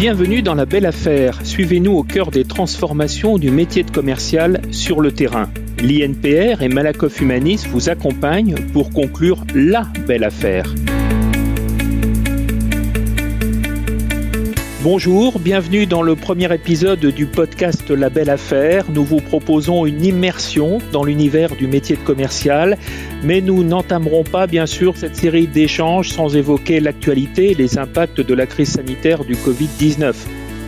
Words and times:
Bienvenue 0.00 0.40
dans 0.40 0.54
la 0.54 0.64
belle 0.64 0.86
affaire. 0.86 1.44
Suivez-nous 1.44 1.92
au 1.92 2.02
cœur 2.02 2.30
des 2.30 2.46
transformations 2.46 3.36
du 3.36 3.50
métier 3.50 3.82
de 3.82 3.90
commercial 3.90 4.62
sur 4.70 5.02
le 5.02 5.12
terrain. 5.12 5.50
L'INPR 5.82 6.62
et 6.62 6.70
Malakoff 6.70 7.20
Humanis 7.20 7.66
vous 7.68 7.90
accompagnent 7.90 8.54
pour 8.72 8.88
conclure 8.92 9.44
la 9.54 9.82
belle 10.06 10.24
affaire. 10.24 10.72
Bonjour, 14.82 15.38
bienvenue 15.38 15.84
dans 15.84 16.00
le 16.00 16.16
premier 16.16 16.50
épisode 16.54 17.04
du 17.04 17.26
podcast 17.26 17.90
La 17.90 18.08
Belle 18.08 18.30
Affaire. 18.30 18.86
Nous 18.90 19.04
vous 19.04 19.20
proposons 19.20 19.84
une 19.84 20.02
immersion 20.02 20.78
dans 20.90 21.04
l'univers 21.04 21.54
du 21.54 21.66
métier 21.66 21.96
de 21.96 22.00
commercial, 22.00 22.78
mais 23.22 23.42
nous 23.42 23.62
n'entamerons 23.62 24.24
pas 24.24 24.46
bien 24.46 24.64
sûr 24.64 24.96
cette 24.96 25.16
série 25.16 25.46
d'échanges 25.46 26.08
sans 26.08 26.34
évoquer 26.34 26.80
l'actualité 26.80 27.50
et 27.50 27.54
les 27.54 27.76
impacts 27.76 28.22
de 28.22 28.32
la 28.32 28.46
crise 28.46 28.70
sanitaire 28.70 29.26
du 29.26 29.34
Covid-19. 29.34 30.14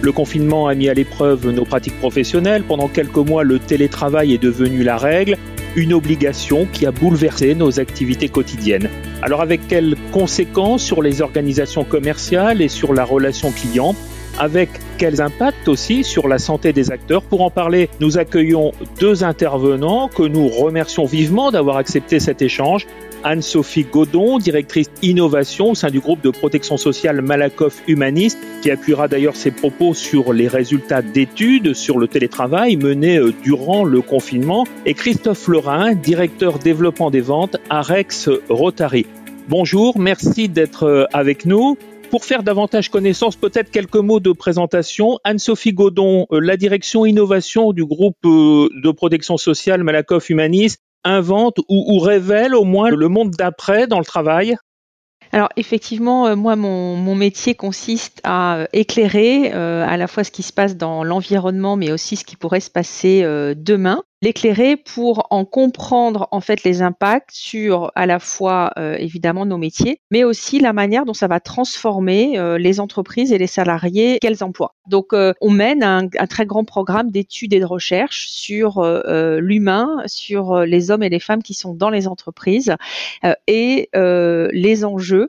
Le 0.03 0.13
confinement 0.13 0.67
a 0.67 0.75
mis 0.75 0.91
à 0.91 0.95
l'épreuve 0.95 1.49
nos 1.49 1.65
pratiques 1.65 1.99
professionnelles. 1.99 2.65
Pendant 2.65 2.89
quelques 2.89 3.17
mois, 3.17 3.45
le 3.45 3.61
télétravail 3.61 4.35
est 4.35 4.43
devenu 4.43 4.83
la 4.83 4.99
règle, 4.99 5.39
une 5.77 5.95
obligation 5.95 6.67
qui 6.73 6.87
a 6.87 6.91
bouleversé 6.91 7.55
nos 7.55 7.81
activités 7.81 8.29
quotidiennes. 8.29 8.89
Alors 9.23 9.41
avec 9.41 9.67
quelles 9.69 9.97
conséquences 10.13 10.83
sur 10.83 11.03
les 11.03 11.23
organisations 11.23 11.85
commerciales 11.85 12.61
et 12.61 12.69
sur 12.69 12.93
la 12.93 13.05
relation 13.05 13.51
client? 13.51 13.95
Avec 14.39 14.71
quels 14.99 15.21
impacts 15.21 15.69
aussi 15.69 16.05
sur 16.05 16.27
la 16.27 16.39
santé 16.39 16.73
des 16.73 16.91
acteurs? 16.91 17.23
Pour 17.23 17.43
en 17.43 17.51
parler, 17.51 17.91
nous 18.01 18.19
accueillons 18.19 18.73
deux 18.99 19.25
intervenants 19.25 20.09
que 20.09 20.23
nous 20.23 20.49
remercions 20.49 21.05
vivement 21.05 21.51
d'avoir 21.51 21.77
accepté 21.77 22.19
cet 22.19 22.41
échange. 22.41 22.87
Anne-Sophie 23.25 23.85
Godon, 23.85 24.39
directrice 24.39 24.91
innovation 25.03 25.71
au 25.71 25.75
sein 25.75 25.91
du 25.91 26.01
groupe 26.01 26.23
de 26.23 26.31
protection 26.31 26.77
sociale 26.77 27.23
Malakoff 27.23 27.83
Humaniste, 27.87 28.39
qui 28.63 28.71
appuiera 28.71 29.09
d'ailleurs 29.09 29.37
ses 29.37 29.51
propos 29.51 29.95
sur 29.95 30.33
les 30.33 30.49
résultats 30.49 31.03
d'études 31.03 31.75
sur 31.75 31.99
le 31.99 32.09
télétravail 32.09 32.77
menées 32.77 33.19
euh, 33.19 33.33
durant 33.43 33.85
le 33.85 34.01
confinement, 34.01 34.67
et 34.87 34.95
Christophe 34.95 35.49
Lorrain, 35.49 35.95
directeur 35.95 36.59
développement 36.59 37.11
des 37.11 37.21
ventes 37.21 37.57
à 37.71 37.83
Rex 37.83 38.29
Rotary. 38.49 39.07
Bonjour, 39.49 39.99
merci 39.99 40.49
d'être 40.49 40.85
euh, 40.85 41.05
avec 41.13 41.47
nous. 41.47 41.77
Pour 42.11 42.25
faire 42.25 42.43
davantage 42.43 42.91
connaissance, 42.91 43.37
peut-être 43.37 43.71
quelques 43.71 43.97
mots 43.97 44.21
de 44.21 44.33
présentation. 44.33 45.19
Anne-Sophie 45.25 45.73
Godon, 45.73 46.27
euh, 46.31 46.41
la 46.41 46.57
direction 46.57 47.07
innovation 47.07 47.73
du 47.73 47.85
groupe 47.85 48.19
de 48.23 48.91
protection 48.91 49.39
sociale 49.39 49.83
Malakoff 49.83 50.29
Humanis, 50.29 50.77
invente 51.05 51.59
ou, 51.69 51.99
révèle 51.99 52.55
au 52.55 52.65
moins 52.65 52.91
le 52.91 53.09
monde 53.09 53.31
d'après 53.31 53.87
dans 53.87 53.99
le 53.99 54.05
travail? 54.05 54.57
Alors 55.33 55.49
effectivement, 55.57 56.27
euh, 56.27 56.37
moi, 56.37 56.57
mon, 56.57 57.15
métier 57.15 57.55
consiste 57.55 58.21
à 58.25 58.67
éclairer 58.73 59.53
à 59.53 59.97
la 59.97 60.07
fois 60.07 60.25
ce 60.25 60.31
qui 60.31 60.43
se 60.43 60.53
passe 60.53 60.77
dans 60.77 61.05
l'environnement, 61.05 61.77
mais 61.77 61.93
aussi 61.93 62.17
ce 62.17 62.25
qui 62.25 62.37
pourrait 62.37 62.61
se 62.61 62.71
passer 62.71 63.23
demain 63.57 64.03
l'éclairer 64.23 64.77
pour 64.77 65.27
en 65.31 65.45
comprendre 65.45 66.29
en 66.31 66.41
fait 66.41 66.63
les 66.63 66.81
impacts 66.81 67.33
sur 67.33 67.91
à 67.97 68.07
la 68.07 68.21
fois 68.21 68.73
euh, 68.79 68.95
évidemment 68.95 69.45
nos 69.45 69.59
métiers, 69.59 70.01
mais 70.11 70.25
aussi 70.25 70.61
la 70.61 70.73
manière 70.73 71.05
dont 71.05 71.13
ça 71.13 71.27
va 71.27 71.41
transformer 71.41 72.39
euh, 72.39 72.57
les 72.57 72.79
entreprises 72.79 73.33
et 73.33 73.39
les 73.39 73.49
salariés 73.49 74.19
qu'elles 74.21 74.45
emploient. 74.45 74.75
Donc 74.87 75.13
euh, 75.13 75.35
on 75.41 75.51
mène 75.51 75.83
un, 75.83 76.09
un, 76.19 76.27
très 76.27 76.47
grand 76.47 76.65
programme 76.65 77.11
d'études 77.11 77.53
et 77.53 77.61
de 77.61 77.65
recherche 77.65 78.29
sur 78.29 78.83
l'humain, 78.83 80.03
sur 80.07 80.61
les 80.61 80.91
hommes 80.91 81.03
et 81.03 81.09
les 81.09 81.19
femmes 81.19 81.43
qui 81.43 81.55
sont 81.55 81.75
dans 81.75 81.91
les 81.91 82.07
entreprises 82.07 82.77
et 83.49 83.91
les 83.93 84.85
enjeux 84.85 85.29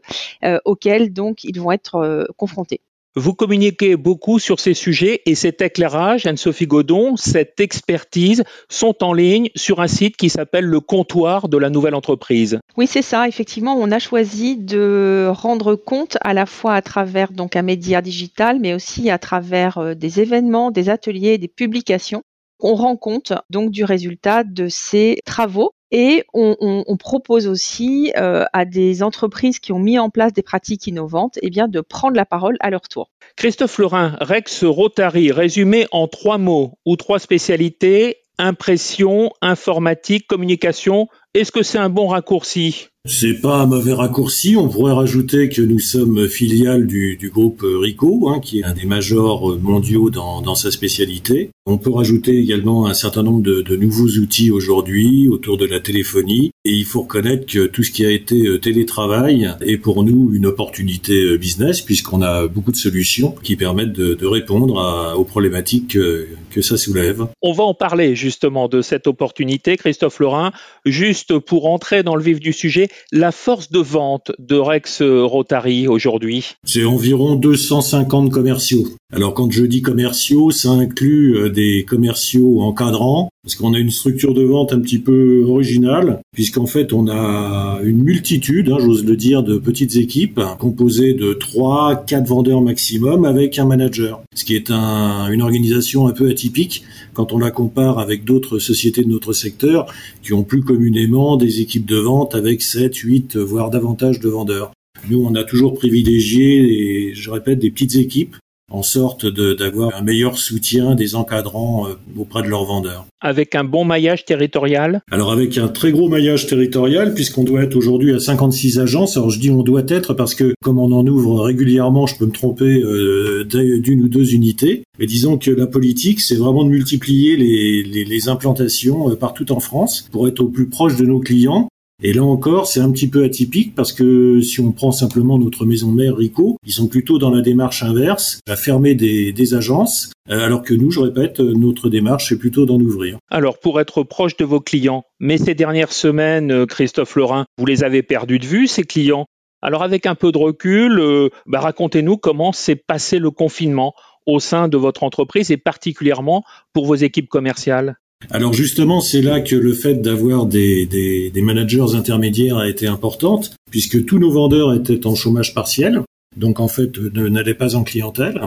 auxquels 0.65 1.11
donc 1.11 1.43
ils 1.43 1.59
vont 1.59 1.71
être 1.71 2.27
confrontés. 2.37 2.81
Vous 3.15 3.35
communiquez 3.35 3.95
beaucoup 3.95 4.39
sur 4.39 4.59
ces 4.59 4.73
sujets 4.73 5.21
et 5.27 5.35
cet 5.35 5.61
éclairage, 5.61 6.25
Anne-Sophie 6.25 6.65
Godon, 6.65 7.15
cette 7.15 7.59
expertise 7.59 8.43
sont 8.69 9.03
en 9.03 9.13
ligne 9.13 9.49
sur 9.55 9.81
un 9.81 9.87
site 9.87 10.17
qui 10.17 10.31
s'appelle 10.31 10.65
le 10.65 10.79
comptoir 10.79 11.47
de 11.47 11.57
la 11.57 11.69
nouvelle 11.69 11.93
entreprise. 11.93 12.59
Oui, 12.75 12.87
c'est 12.87 13.03
ça. 13.03 13.27
Effectivement, 13.27 13.75
on 13.77 13.91
a 13.91 13.99
choisi 13.99 14.57
de 14.57 15.29
rendre 15.31 15.75
compte 15.75 16.17
à 16.21 16.33
la 16.33 16.47
fois 16.47 16.73
à 16.73 16.81
travers 16.81 17.31
donc 17.31 17.55
un 17.55 17.61
média 17.61 18.01
digital, 18.01 18.57
mais 18.59 18.73
aussi 18.73 19.11
à 19.11 19.19
travers 19.19 19.77
euh, 19.77 19.93
des 19.93 20.19
événements, 20.19 20.71
des 20.71 20.89
ateliers, 20.89 21.37
des 21.37 21.47
publications. 21.47 22.23
On 22.63 22.75
rend 22.75 22.95
compte 22.95 23.33
donc 23.49 23.71
du 23.71 23.83
résultat 23.83 24.43
de 24.43 24.69
ces 24.69 25.19
travaux 25.25 25.73
et 25.91 26.23
on, 26.33 26.97
propose 26.97 27.45
aussi 27.45 28.11
euh, 28.17 28.45
à 28.53 28.65
des 28.65 29.03
entreprises 29.03 29.59
qui 29.59 29.71
ont 29.73 29.79
mis 29.79 29.99
en 29.99 30.09
place 30.09 30.33
des 30.33 30.41
pratiques 30.41 30.87
innovantes 30.87 31.37
eh 31.41 31.49
bien, 31.49 31.67
de 31.67 31.81
prendre 31.81 32.15
la 32.15 32.25
parole 32.25 32.55
à 32.61 32.71
leur 32.71 32.87
tour. 32.87 33.11
Christophe 33.35 33.77
Lorrain, 33.77 34.17
Rex 34.21 34.63
Rotary, 34.63 35.31
résumé 35.31 35.85
en 35.91 36.07
trois 36.07 36.39
mots 36.39 36.79
ou 36.85 36.95
trois 36.95 37.19
spécialités, 37.19 38.17
impression, 38.39 39.31
informatique, 39.41 40.25
communication, 40.25 41.09
est-ce 41.33 41.51
que 41.51 41.63
c'est 41.63 41.77
un 41.77 41.89
bon 41.89 42.07
raccourci? 42.07 42.87
C'est 43.05 43.41
pas 43.41 43.57
un 43.57 43.65
mauvais 43.65 43.93
raccourci. 43.93 44.55
On 44.55 44.69
pourrait 44.69 44.93
rajouter 44.93 45.49
que 45.49 45.61
nous 45.61 45.79
sommes 45.79 46.27
filiales 46.29 46.87
du, 46.87 47.29
groupe 47.33 47.63
Rico, 47.63 48.29
hein, 48.29 48.39
qui 48.39 48.59
est 48.59 48.63
un 48.63 48.73
des 48.73 48.85
majors 48.85 49.57
mondiaux 49.59 50.09
dans, 50.09 50.55
sa 50.55 50.71
spécialité. 50.71 51.51
On 51.65 51.77
peut 51.77 51.91
rajouter 51.91 52.37
également 52.37 52.87
un 52.87 52.93
certain 52.93 53.23
nombre 53.23 53.41
de, 53.41 53.75
nouveaux 53.77 54.09
outils 54.19 54.51
aujourd'hui 54.51 55.29
autour 55.29 55.57
de 55.57 55.65
la 55.65 55.79
téléphonie. 55.79 56.51
Et 56.65 56.71
il 56.71 56.83
faut 56.83 57.03
reconnaître 57.03 57.45
que 57.45 57.67
tout 57.67 57.83
ce 57.83 57.91
qui 57.91 58.05
a 58.05 58.11
été 58.11 58.45
euh, 58.45 58.59
télétravail 58.59 59.49
est 59.61 59.77
pour 59.77 60.03
nous 60.03 60.33
une 60.33 60.45
opportunité 60.45 61.13
euh, 61.13 61.37
business, 61.37 61.81
puisqu'on 61.81 62.21
a 62.21 62.47
beaucoup 62.47 62.73
de 62.73 62.77
solutions 62.77 63.33
qui 63.43 63.55
permettent 63.55 63.93
de, 63.93 64.25
répondre 64.25 65.13
aux 65.17 65.23
problématiques 65.23 65.93
que, 65.93 66.27
que 66.49 66.61
ça 66.61 66.77
soulève. 66.77 67.27
On 67.41 67.51
va 67.51 67.63
en 67.63 67.73
parler 67.73 68.15
justement 68.15 68.67
de 68.67 68.81
cette 68.81 69.07
opportunité, 69.07 69.77
Christophe 69.77 70.19
Lorrain. 70.19 70.51
Juste 70.85 71.37
pour 71.39 71.69
entrer 71.69 72.03
dans 72.03 72.15
le 72.15 72.23
vif 72.23 72.39
du 72.39 72.51
sujet, 72.51 72.87
la 73.11 73.31
force 73.31 73.69
de 73.69 73.79
vente 73.79 74.31
de 74.39 74.55
Rex 74.55 75.01
Rotary 75.01 75.87
aujourd'hui 75.87 76.55
C'est 76.65 76.85
environ 76.85 77.35
250 77.35 78.31
commerciaux. 78.31 78.87
Alors 79.15 79.35
quand 79.35 79.51
je 79.51 79.63
dis 79.65 79.83
commerciaux, 79.83 80.49
ça 80.49 80.71
inclut 80.71 81.37
euh, 81.37 81.49
des 81.49 81.85
commerciaux 81.87 82.61
encadrants, 82.61 83.29
parce 83.43 83.55
qu'on 83.55 83.75
a 83.75 83.77
une 83.77 83.91
structure 83.91 84.33
de 84.33 84.41
vente 84.41 84.73
un 84.73 84.79
petit 84.79 84.97
peu 84.97 85.43
originale, 85.47 86.19
puisqu'en 86.33 86.65
fait 86.65 86.93
on 86.93 87.07
a 87.07 87.79
une 87.83 88.01
multitude, 88.01 88.71
hein, 88.71 88.77
j'ose 88.79 89.05
le 89.05 89.15
dire, 89.15 89.43
de 89.43 89.59
petites 89.59 89.97
équipes 89.97 90.41
composées 90.57 91.13
de 91.13 91.33
3, 91.33 92.05
4 92.07 92.25
vendeurs 92.25 92.61
maximum 92.61 93.23
avec 93.25 93.59
un 93.59 93.65
manager, 93.65 94.23
ce 94.33 94.45
qui 94.45 94.55
est 94.55 94.71
une 94.71 95.43
organisation 95.43 96.07
un 96.07 96.11
peu 96.11 96.27
atypique 96.27 96.83
quand 97.13 97.33
on 97.33 97.37
la 97.37 97.51
compare 97.51 97.99
avec 97.99 98.23
d'autres 98.23 98.57
sociétés 98.57 99.03
de 99.03 99.09
notre 99.09 99.33
secteur 99.33 99.93
qui 100.23 100.33
ont 100.33 100.43
plus 100.43 100.63
communément 100.63 101.37
des 101.37 101.61
équipes 101.61 101.85
de 101.85 101.97
vente 101.97 102.33
avec 102.33 102.63
7, 102.63 102.95
8, 102.95 103.37
voire 103.37 103.69
davantage 103.69 104.19
de 104.19 104.29
vendeurs. 104.29 104.71
Nous, 105.07 105.23
on 105.23 105.35
a 105.35 105.43
toujours 105.43 105.75
privilégié, 105.75 107.13
je 107.13 107.29
répète, 107.29 107.59
des 107.59 107.69
petites 107.69 107.95
équipes 107.95 108.37
en 108.71 108.81
sorte 108.81 109.25
d'avoir 109.25 109.95
un 109.95 110.01
meilleur 110.01 110.37
soutien 110.37 110.95
des 110.95 111.15
encadrants 111.15 111.87
euh, 111.87 111.93
auprès 112.17 112.41
de 112.41 112.47
leurs 112.47 112.65
vendeurs. 112.65 113.05
Avec 113.21 113.55
un 113.55 113.63
bon 113.63 113.85
maillage 113.85 114.25
territorial 114.25 115.01
Alors 115.11 115.31
avec 115.31 115.57
un 115.57 115.67
très 115.67 115.91
gros 115.91 116.09
maillage 116.09 116.47
territorial, 116.47 117.13
puisqu'on 117.13 117.43
doit 117.43 117.63
être 117.63 117.75
aujourd'hui 117.75 118.13
à 118.13 118.19
56 118.19 118.79
agences. 118.79 119.17
Alors 119.17 119.29
je 119.29 119.39
dis 119.39 119.51
on 119.51 119.63
doit 119.63 119.83
être 119.87 120.13
parce 120.13 120.33
que 120.35 120.53
comme 120.61 120.79
on 120.79 120.91
en 120.91 121.05
ouvre 121.05 121.41
régulièrement, 121.41 122.07
je 122.07 122.17
peux 122.17 122.25
me 122.25 122.31
tromper 122.31 122.81
euh, 122.81 123.45
d'une 123.45 124.03
ou 124.03 124.09
deux 124.09 124.33
unités. 124.33 124.83
Mais 124.99 125.05
disons 125.05 125.37
que 125.37 125.51
la 125.51 125.67
politique, 125.67 126.21
c'est 126.21 126.35
vraiment 126.35 126.63
de 126.63 126.69
multiplier 126.69 127.35
les, 127.35 127.83
les, 127.83 128.05
les 128.05 128.29
implantations 128.29 129.11
euh, 129.11 129.15
partout 129.15 129.51
en 129.51 129.59
France 129.59 130.07
pour 130.11 130.27
être 130.27 130.39
au 130.39 130.49
plus 130.49 130.67
proche 130.67 130.95
de 130.97 131.05
nos 131.05 131.19
clients 131.19 131.69
et 132.05 132.11
là 132.11 132.23
encore, 132.23 132.67
c'est 132.67 132.81
un 132.81 132.91
petit 132.91 133.09
peu 133.09 133.23
atypique 133.23 133.73
parce 133.75 133.93
que 133.93 134.41
si 134.41 134.59
on 134.59 134.73
prend 134.73 134.91
simplement 134.91 135.39
notre 135.39 135.65
maison 135.65 135.89
mère 135.89 136.17
Rico, 136.17 136.57
ils 136.65 136.73
sont 136.73 136.87
plutôt 136.87 137.17
dans 137.17 137.29
la 137.29 137.41
démarche 137.41 137.81
inverse, 137.81 138.41
à 138.45 138.57
fermer 138.57 138.93
des, 138.93 139.53
agences, 139.53 140.11
euh, 140.29 140.45
alors 140.45 140.63
que 140.63 140.73
nous, 140.73 140.91
je 140.91 140.99
répète, 140.99 141.39
notre 141.39 141.89
démarche 141.89 142.33
est 142.33 142.37
plutôt 142.37 142.65
d'en 142.65 142.79
ouvrir. 142.79 143.17
Alors 143.31 143.57
pour 143.57 143.79
être 143.79 144.03
proche 144.03 144.35
de 144.35 144.43
vos 144.43 144.59
clients, 144.59 145.05
mais 145.21 145.37
ces 145.37 145.55
dernières 145.55 145.93
semaines, 145.93 146.51
euh, 146.51 146.65
Christophe 146.65 147.15
Lorrain, 147.15 147.45
vous 147.57 147.65
les 147.65 147.85
avez 147.85 148.03
perdus 148.03 148.39
de 148.39 148.45
vue, 148.45 148.67
ces 148.67 148.83
clients. 148.83 149.25
Alors 149.61 149.81
avec 149.81 150.05
un 150.05 150.15
peu 150.15 150.33
de 150.33 150.37
recul, 150.37 150.99
euh, 150.99 151.29
bah, 151.45 151.61
racontez-nous 151.61 152.17
comment 152.17 152.51
s'est 152.51 152.75
passé 152.75 153.17
le 153.17 153.31
confinement 153.31 153.93
au 154.25 154.41
sein 154.41 154.67
de 154.67 154.75
votre 154.75 155.03
entreprise 155.03 155.51
et 155.51 155.57
particulièrement 155.57 156.43
pour 156.73 156.85
vos 156.85 156.95
équipes 156.95 157.29
commerciales. 157.29 157.95
Alors 158.29 158.53
justement, 158.53 159.01
c'est 159.01 159.21
là 159.21 159.41
que 159.41 159.55
le 159.55 159.73
fait 159.73 159.95
d'avoir 159.95 160.45
des, 160.45 161.31
managers 161.35 161.95
intermédiaires 161.95 162.57
a 162.57 162.69
été 162.69 162.87
importante, 162.87 163.55
puisque 163.69 164.05
tous 164.05 164.19
nos 164.19 164.31
vendeurs 164.31 164.73
étaient 164.73 165.05
en 165.05 165.15
chômage 165.15 165.53
partiel, 165.53 166.01
donc 166.37 166.59
en 166.59 166.67
fait 166.67 166.97
n'allaient 166.97 167.53
pas 167.53 167.75
en 167.75 167.83
clientèle, 167.83 168.41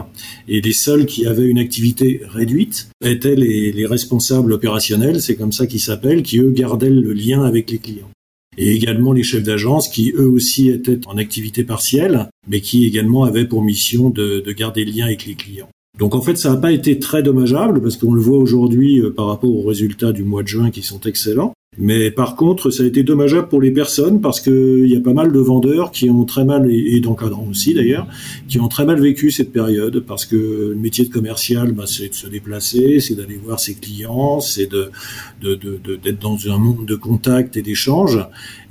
et 0.47 0.61
les 0.61 0.73
seuls 0.73 1.05
qui 1.05 1.25
avaient 1.25 1.45
une 1.45 1.59
activité 1.59 2.21
réduite 2.27 2.89
étaient 3.03 3.35
les, 3.35 3.71
les 3.71 3.85
responsables 3.85 4.51
opérationnels, 4.51 5.21
c'est 5.21 5.35
comme 5.35 5.51
ça 5.53 5.67
qu'ils 5.67 5.81
s'appellent, 5.81 6.23
qui 6.23 6.39
eux 6.39 6.51
gardaient 6.51 6.89
le 6.89 7.13
lien 7.13 7.43
avec 7.43 7.71
les 7.71 7.79
clients. 7.79 8.09
et 8.57 8.73
également 8.73 9.13
les 9.13 9.23
chefs 9.23 9.43
d'agence 9.43 9.87
qui 9.87 10.11
eux 10.17 10.27
aussi 10.27 10.69
étaient 10.69 10.99
en 11.07 11.17
activité 11.17 11.63
partielle, 11.63 12.27
mais 12.47 12.59
qui 12.59 12.85
également 12.85 13.23
avaient 13.23 13.45
pour 13.45 13.61
mission 13.61 14.09
de, 14.09 14.39
de 14.39 14.51
garder 14.51 14.83
le 14.83 14.91
lien 14.91 15.05
avec 15.05 15.25
les 15.25 15.35
clients. 15.35 15.69
Donc 15.97 16.13
en 16.13 16.21
fait, 16.21 16.37
ça 16.37 16.51
n'a 16.51 16.57
pas 16.57 16.71
été 16.71 16.99
très 16.99 17.23
dommageable 17.23 17.81
parce 17.81 17.97
qu'on 17.97 18.13
le 18.13 18.21
voit 18.21 18.37
aujourd'hui 18.37 19.01
euh, 19.01 19.11
par 19.11 19.27
rapport 19.27 19.53
aux 19.53 19.67
résultats 19.67 20.11
du 20.11 20.23
mois 20.23 20.43
de 20.43 20.47
juin 20.47 20.69
qui 20.69 20.83
sont 20.83 21.01
excellents. 21.01 21.53
Mais 21.79 22.09
par 22.11 22.35
contre, 22.35 22.71
ça 22.71 22.83
a 22.83 22.85
été 22.87 23.03
dommageable 23.03 23.49
pour 23.49 23.61
les 23.61 23.71
personnes 23.71 24.19
parce 24.19 24.39
qu'il 24.39 24.87
y 24.87 24.95
a 24.95 24.99
pas 24.99 25.13
mal 25.13 25.31
de 25.31 25.39
vendeurs 25.39 25.91
qui 25.91 26.09
ont 26.09 26.25
très 26.25 26.43
mal, 26.43 26.71
et 26.71 26.99
d'encadrants 27.01 27.47
aussi 27.49 27.73
d'ailleurs, 27.73 28.07
qui 28.47 28.59
ont 28.59 28.67
très 28.67 28.85
mal 28.85 28.99
vécu 28.99 29.29
cette 29.29 29.51
période 29.51 29.99
parce 29.99 30.25
que 30.25 30.69
le 30.69 30.75
métier 30.75 31.05
de 31.05 31.13
commercial, 31.13 31.73
bah, 31.73 31.83
c'est 31.85 32.09
de 32.09 32.15
se 32.15 32.27
déplacer, 32.27 32.99
c'est 32.99 33.13
d'aller 33.13 33.39
voir 33.43 33.59
ses 33.59 33.75
clients, 33.75 34.39
c'est 34.39 34.69
d'être 34.71 36.19
dans 36.19 36.37
un 36.47 36.57
monde 36.57 36.85
de 36.85 36.95
contact 36.95 37.57
et 37.57 37.61
d'échange. 37.61 38.19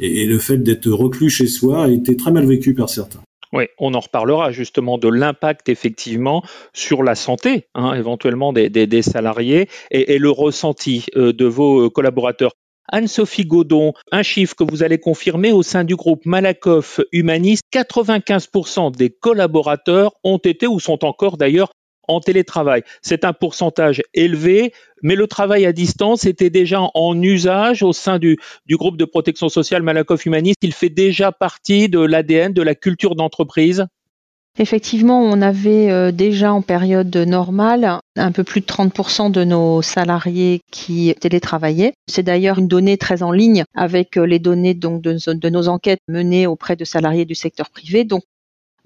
Et, 0.00 0.23
et 0.23 0.26
le 0.26 0.38
fait 0.38 0.58
d'être 0.58 0.90
reclus 0.90 1.31
chez 1.31 1.46
soi 1.46 1.84
a 1.84 1.88
été 1.88 2.17
très 2.17 2.32
mal 2.32 2.46
vécu 2.46 2.75
par 2.75 2.88
certains. 2.88 3.20
Oui, 3.56 3.64
on 3.79 3.94
en 3.94 4.00
reparlera 4.00 4.53
justement 4.53 4.99
de 4.99 5.08
l'impact 5.08 5.69
effectivement 5.69 6.43
sur 6.75 7.03
la 7.03 7.14
santé, 7.14 7.69
hein, 7.75 7.94
éventuellement 7.94 8.53
des, 8.53 9.03
salariés 9.03 9.69
et, 9.91 10.19
le 10.19 10.31
ressenti 10.31 11.06
euh, 11.17 11.32
de 11.32 11.47
vos 11.47 11.87
euh, 11.87 11.91
collaborateurs. 11.91 12.53
Anne-Sophie 12.93 13.47
Godon, 13.47 13.94
un 14.12 14.23
chiffre 14.23 14.55
que 14.55 14.62
vous 14.62 14.82
allez 14.82 14.99
confirmer 14.99 15.53
au 15.53 15.62
sein 15.62 15.85
du 15.85 15.97
groupe 15.97 16.25
Malakoff 16.25 17.00
Humaniste, 17.12 17.64
95% 17.73 18.94
des 18.94 19.11
collaborateurs 19.11 20.12
ont 20.23 20.38
été 20.38 20.67
ou 20.67 20.79
sont 20.79 21.05
encore 21.05 21.37
d'ailleurs 21.37 21.70
en 22.08 22.20
télétravail. 22.20 22.82
C'est 23.03 23.25
un 23.25 23.32
pourcentage 23.32 24.03
élevé, 24.14 24.73
mais 25.03 25.14
le 25.14 25.26
travail 25.26 25.67
à 25.67 25.73
distance 25.73 26.25
était 26.25 26.50
déjà 26.50 26.81
en 26.94 27.20
usage 27.23 27.82
au 27.82 27.93
sein 27.93 28.19
du, 28.19 28.38
groupe 28.70 28.97
de 28.97 29.05
protection 29.05 29.49
sociale 29.49 29.82
Malakoff 29.82 30.26
Humaniste. 30.26 30.58
Il 30.62 30.73
fait 30.73 30.88
déjà 30.88 31.32
partie 31.32 31.88
de 31.88 32.00
l'ADN, 32.00 32.53
de 32.53 32.62
la 32.62 32.75
culture 32.75 33.14
d'entreprise. 33.14 33.87
Effectivement, 34.58 35.20
on 35.20 35.43
avait 35.43 35.91
euh, 35.91 36.12
déjà 36.12 36.53
en 36.53 36.62
période 36.62 37.14
normale 37.14 37.99
un 38.17 38.32
peu 38.32 38.43
plus 38.43 38.62
de 38.62 38.67
30% 38.67 39.31
de 39.31 39.44
nos 39.44 39.82
salariés 39.82 40.62
qui 40.70 41.14
télétravaillaient. 41.20 41.93
C'est 42.06 42.23
d'ailleurs 42.23 42.59
une 42.59 42.69
donnée 42.69 42.97
très 42.97 43.23
en 43.23 43.32
ligne 43.32 43.64
avec 43.75 44.17
euh, 44.17 44.25
les 44.25 44.38
données 44.38 44.73
de, 44.73 45.50
nos 45.50 45.69
enquêtes 45.69 46.00
menées 46.09 46.47
auprès 46.47 46.75
de 46.75 46.87
salariés 46.87 47.26
du 47.26 47.35
secteur 47.35 47.69
privé. 47.69 48.06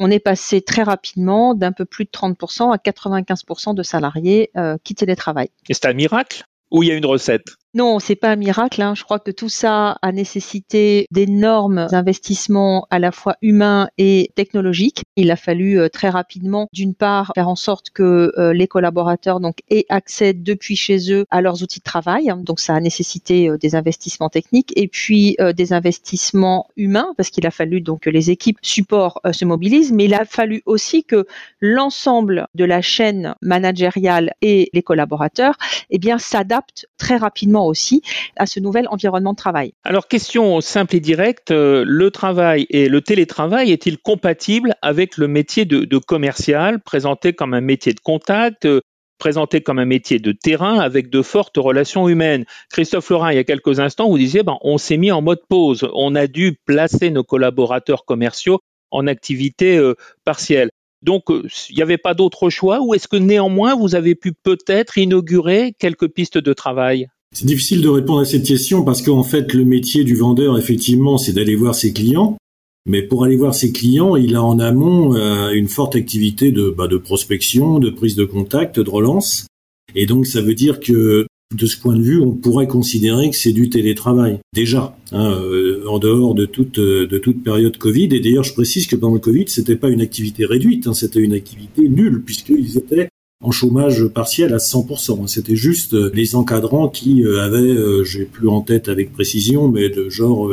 On 0.01 0.11
est 0.11 0.19
passé 0.19 0.63
très 0.63 0.83
rapidement 0.83 1.55
d'un 1.55 1.73
peu 1.73 1.85
plus 1.85 2.07
de 2.07 2.11
30% 2.11 2.73
à 2.73 2.79
95% 2.79 3.75
de 3.75 3.83
salariés 3.83 4.51
euh, 4.57 4.79
qui 4.83 4.95
télétravaillent. 4.95 5.51
Et 5.69 5.75
c'est 5.75 5.87
un 5.87 5.93
miracle? 5.93 6.43
Ou 6.71 6.83
il 6.83 6.89
y 6.89 6.93
a 6.93 6.97
une 6.97 7.07
recette? 7.07 7.45
Non, 7.73 8.01
c'est 8.01 8.17
pas 8.17 8.31
un 8.31 8.37
miracle. 8.37 8.83
Hein. 8.83 8.95
Je 8.97 9.05
crois 9.05 9.21
que 9.21 9.31
tout 9.31 9.49
ça 9.49 9.97
a 10.03 10.11
nécessité 10.11 11.07
d'énormes 11.13 11.87
investissements 11.93 12.89
à 12.91 12.99
la 12.99 13.13
fois 13.13 13.37
humains 13.43 13.89
et 13.97 14.33
technologiques. 14.35 15.05
Il 15.15 15.31
a 15.31 15.37
fallu 15.37 15.79
euh, 15.79 15.89
très 15.89 16.09
rapidement, 16.09 16.69
d'une 16.73 16.95
part, 16.95 17.31
faire 17.37 17.49
en 17.49 17.55
sorte 17.55 17.91
que 17.91 18.33
euh, 18.37 18.53
les 18.53 18.67
collaborateurs 18.67 19.39
donc 19.39 19.59
aient 19.71 19.87
accès 19.89 20.33
depuis 20.33 20.75
chez 20.75 21.13
eux 21.13 21.27
à 21.31 21.43
leurs 21.43 21.63
outils 21.63 21.79
de 21.79 21.85
travail. 21.85 22.33
Donc 22.39 22.59
ça 22.59 22.75
a 22.75 22.81
nécessité 22.81 23.49
euh, 23.49 23.57
des 23.57 23.77
investissements 23.77 24.31
techniques 24.31 24.73
et 24.75 24.89
puis 24.89 25.37
des 25.57 25.73
investissements 25.73 26.69
humains 26.77 27.15
parce 27.17 27.31
qu'il 27.31 27.47
a 27.47 27.51
fallu 27.51 27.81
donc 27.81 28.01
que 28.01 28.11
les 28.11 28.31
équipes 28.31 28.59
support 28.63 29.21
se 29.33 29.45
mobilisent, 29.45 29.93
mais 29.93 30.07
il 30.07 30.15
a 30.15 30.25
fallu 30.25 30.63
aussi 30.67 31.05
que 31.05 31.27
l'ensemble 31.61 32.49
de 32.55 32.65
la 32.65 32.83
chaîne 32.83 33.35
managériale 33.43 34.35
et 34.43 34.71
les 34.73 34.83
collaborateurs, 34.83 35.57
eh 35.91 35.99
bien, 35.99 36.19
s'adaptent 36.19 36.87
très 36.99 37.17
rapidement 37.17 37.60
aussi 37.67 38.03
à 38.37 38.47
ce 38.47 38.61
nouvel 38.61 38.87
environnement 38.89 39.33
de 39.33 39.37
travail. 39.37 39.73
Alors 39.85 40.09
question 40.09 40.61
simple 40.61 40.97
et 40.97 41.01
directe, 41.01 41.51
euh, 41.51 41.85
le 41.87 42.11
travail 42.11 42.67
et 42.71 42.89
le 42.89 43.01
télétravail 43.01 43.73
est-il 43.73 43.99
compatible 43.99 44.75
avec 44.83 45.17
le 45.17 45.29
métier 45.29 45.65
de, 45.65 45.99
commercial 45.99 46.81
présenté 46.81 47.33
comme 47.33 47.55
un 47.55 47.61
métier 47.61 47.93
de 47.93 48.01
contact 48.01 48.65
euh, 48.65 48.81
présenté 49.19 49.61
comme 49.61 49.79
un 49.79 49.85
métier 49.85 50.19
de 50.19 50.33
terrain 50.33 50.79
avec 50.79 51.11
de 51.11 51.23
fortes 51.23 51.59
relations 51.59 52.09
humaines? 52.09 52.45
Christophe 52.71 53.11
Laurin, 53.11 53.33
il 53.33 53.37
y 53.37 53.39
a 53.39 53.45
quelques 53.45 53.79
instants, 53.79 54.09
vous 54.09 54.19
disiez, 54.19 54.43
ben, 54.43 54.57
on 54.63 54.79
s'est 54.79 54.97
mis 54.97 55.13
en 55.13 55.21
mode 55.21 55.41
pause. 55.49 55.89
On 55.95 56.15
a 56.15 56.27
dû 56.27 56.59
placer 56.65 57.11
nos 57.11 57.23
collaborateurs 57.23 58.05
commerciaux 58.05 58.61
en 58.91 59.07
activité 59.07 59.77
euh, 59.77 59.95
partielle. 60.25 60.71
Donc, 61.03 61.25
il 61.29 61.77
n'y 61.77 61.83
avait 61.83 61.99
pas 61.99 62.15
d'autre 62.15 62.51
choix 62.51 62.81
ou 62.81 62.95
est-ce 62.95 63.09
que 63.09 63.17
néanmoins, 63.17 63.75
vous 63.75 63.95
avez 63.95 64.15
pu 64.15 64.33
peut-être 64.33 64.99
inaugurer 64.99 65.75
quelques 65.79 66.09
pistes 66.09 66.39
de 66.39 66.53
travail? 66.53 67.09
C'est 67.33 67.47
difficile 67.47 67.81
de 67.81 67.89
répondre 67.89 68.21
à 68.21 68.25
cette 68.25 68.45
question 68.45 68.83
parce 68.83 69.03
qu'en 69.03 69.23
fait, 69.23 69.55
le 69.55 69.65
métier 69.65 70.05
du 70.05 70.17
vendeur, 70.17 70.59
effectivement, 70.59 71.17
c'est 71.17 71.33
d'aller 71.33 71.55
voir 71.55 71.75
ses 71.75 71.93
clients. 71.93 72.37
Mais 72.87 73.03
pour 73.03 73.25
aller 73.25 73.37
voir 73.37 73.55
ses 73.55 73.73
clients, 73.73 74.17
il 74.17 74.35
a 74.35 74.43
en 74.43 74.59
amont 74.59 75.15
euh, 75.15 75.53
une 75.53 75.69
forte 75.69 75.97
activité 75.97 76.51
de, 76.51 76.71
bah, 76.71 76.89
de 76.89 76.97
prospection, 76.97 77.79
de 77.79 77.91
prise 77.91 78.17
de 78.17 78.25
contact, 78.25 78.81
de 78.81 78.91
relance. 78.91 79.47
Et 79.95 80.07
donc, 80.07 80.27
ça 80.27 80.41
veut 80.41 80.55
dire 80.55 80.81
que 80.81 81.27
de 81.55 81.67
ce 81.67 81.79
point 81.79 81.97
de 81.97 82.03
vue, 82.03 82.21
on 82.21 82.33
pourrait 82.33 82.67
considérer 82.67 83.31
que 83.31 83.37
c'est 83.37 83.53
du 83.53 83.71
télétravail 83.71 84.39
déjà, 84.55 84.97
hein, 85.13 85.33
euh, 85.33 85.85
en 85.87 85.99
dehors 85.99 86.35
de 86.35 86.47
toute 86.47 86.79
de 86.79 87.19
toute 87.19 87.43
période 87.43 87.77
Covid. 87.77 88.09
Et 88.13 88.21
d'ailleurs, 88.21 88.45
je 88.45 88.55
précise 88.55 88.87
que 88.87 88.97
pendant 88.97 89.15
le 89.15 89.21
Covid, 89.21 89.45
c'était 89.49 89.77
pas 89.77 89.91
une 89.91 90.01
activité 90.01 90.47
réduite, 90.47 90.87
hein, 90.87 90.95
c'était 90.95 91.21
une 91.21 91.35
activité 91.35 91.89
nulle 91.89 92.23
puisqu'ils 92.23 92.79
étaient 92.79 93.09
en 93.43 93.51
chômage 93.51 94.07
partiel 94.07 94.53
à 94.55 94.59
100%. 94.59 95.27
C'était 95.27 95.57
juste 95.57 95.95
euh, 95.95 96.11
les 96.15 96.35
encadrants 96.35 96.89
qui 96.89 97.25
euh, 97.25 97.43
avaient, 97.43 97.59
euh, 97.59 98.05
j'ai 98.05 98.25
plus 98.25 98.49
en 98.49 98.61
tête 98.61 98.89
avec 98.89 99.13
précision, 99.13 99.69
mais 99.69 99.89
de 99.89 100.09
genre 100.09 100.53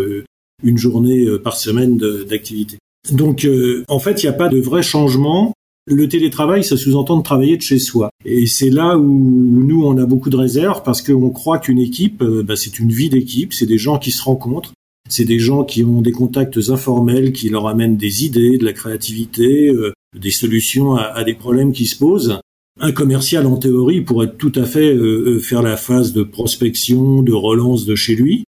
une 0.64 0.78
journée 0.78 1.28
par 1.44 1.56
semaine 1.56 1.98
d'activité. 1.98 2.78
Donc 3.12 3.48
en 3.88 4.00
fait, 4.00 4.24
il 4.24 4.26
n'y 4.26 4.30
a 4.30 4.34
pas 4.34 4.50
de 4.50 4.60
vrai 4.60 4.82
changement. 4.82 5.54
Le 5.86 6.10
télétravail, 6.10 6.64
ça 6.64 6.76
sous-entend 6.76 7.18
de 7.18 7.24
travailler 7.24 7.58
de 7.58 7.62
chez 7.62 7.80
soi. 7.80 8.10
Et 8.26 8.48
c'est 8.48 8.72
là 8.72 8.98
où 8.98 9.04
nous, 9.04 9.86
on 9.86 9.98
a 9.98 10.06
beaucoup 10.06 10.30
de 10.30 10.36
réserves 10.36 10.82
parce 10.84 11.02
qu'on 11.02 11.30
croit 11.30 11.60
qu'une 11.60 11.80
équipe, 11.80 12.24
bah, 12.24 12.56
c'est 12.56 12.80
une 12.80 12.92
vie 12.92 13.10
d'équipe, 13.10 13.54
c'est 13.54 13.68
des 13.68 13.78
gens 13.78 14.00
qui 14.00 14.12
se 14.12 14.24
rencontrent, 14.24 14.74
c'est 15.10 15.26
des 15.26 15.40
gens 15.40 15.64
qui 15.64 15.84
ont 15.84 16.02
des 16.02 16.12
contacts 16.12 16.58
informels, 16.70 17.32
qui 17.32 17.50
leur 17.50 17.68
amènent 17.68 17.98
des 17.98 18.26
idées, 18.26 18.58
de 18.58 18.66
la 18.66 18.74
créativité, 18.74 19.72
des 20.20 20.32
solutions 20.32 20.96
à, 20.96 21.24
des 21.24 21.36
problèmes 21.36 21.72
qui 21.72 21.86
se 21.86 21.98
posent. 21.98 22.40
Un 22.80 22.92
commercial, 22.92 23.48
en 23.48 23.58
théorie, 23.58 24.02
pourrait 24.02 24.34
tout 24.38 24.52
à 24.56 24.66
fait 24.66 24.94
euh, 24.94 25.38
euh, 25.38 25.40
faire 25.40 25.64
la 25.64 25.78
phase 25.78 26.14
de 26.14 26.22
prospection, 26.22 27.24
de 27.24 27.34
relance 27.34 27.86
de 27.86 27.96
chez 27.96 28.16
lui, 28.16 28.44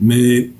mais 0.00 0.50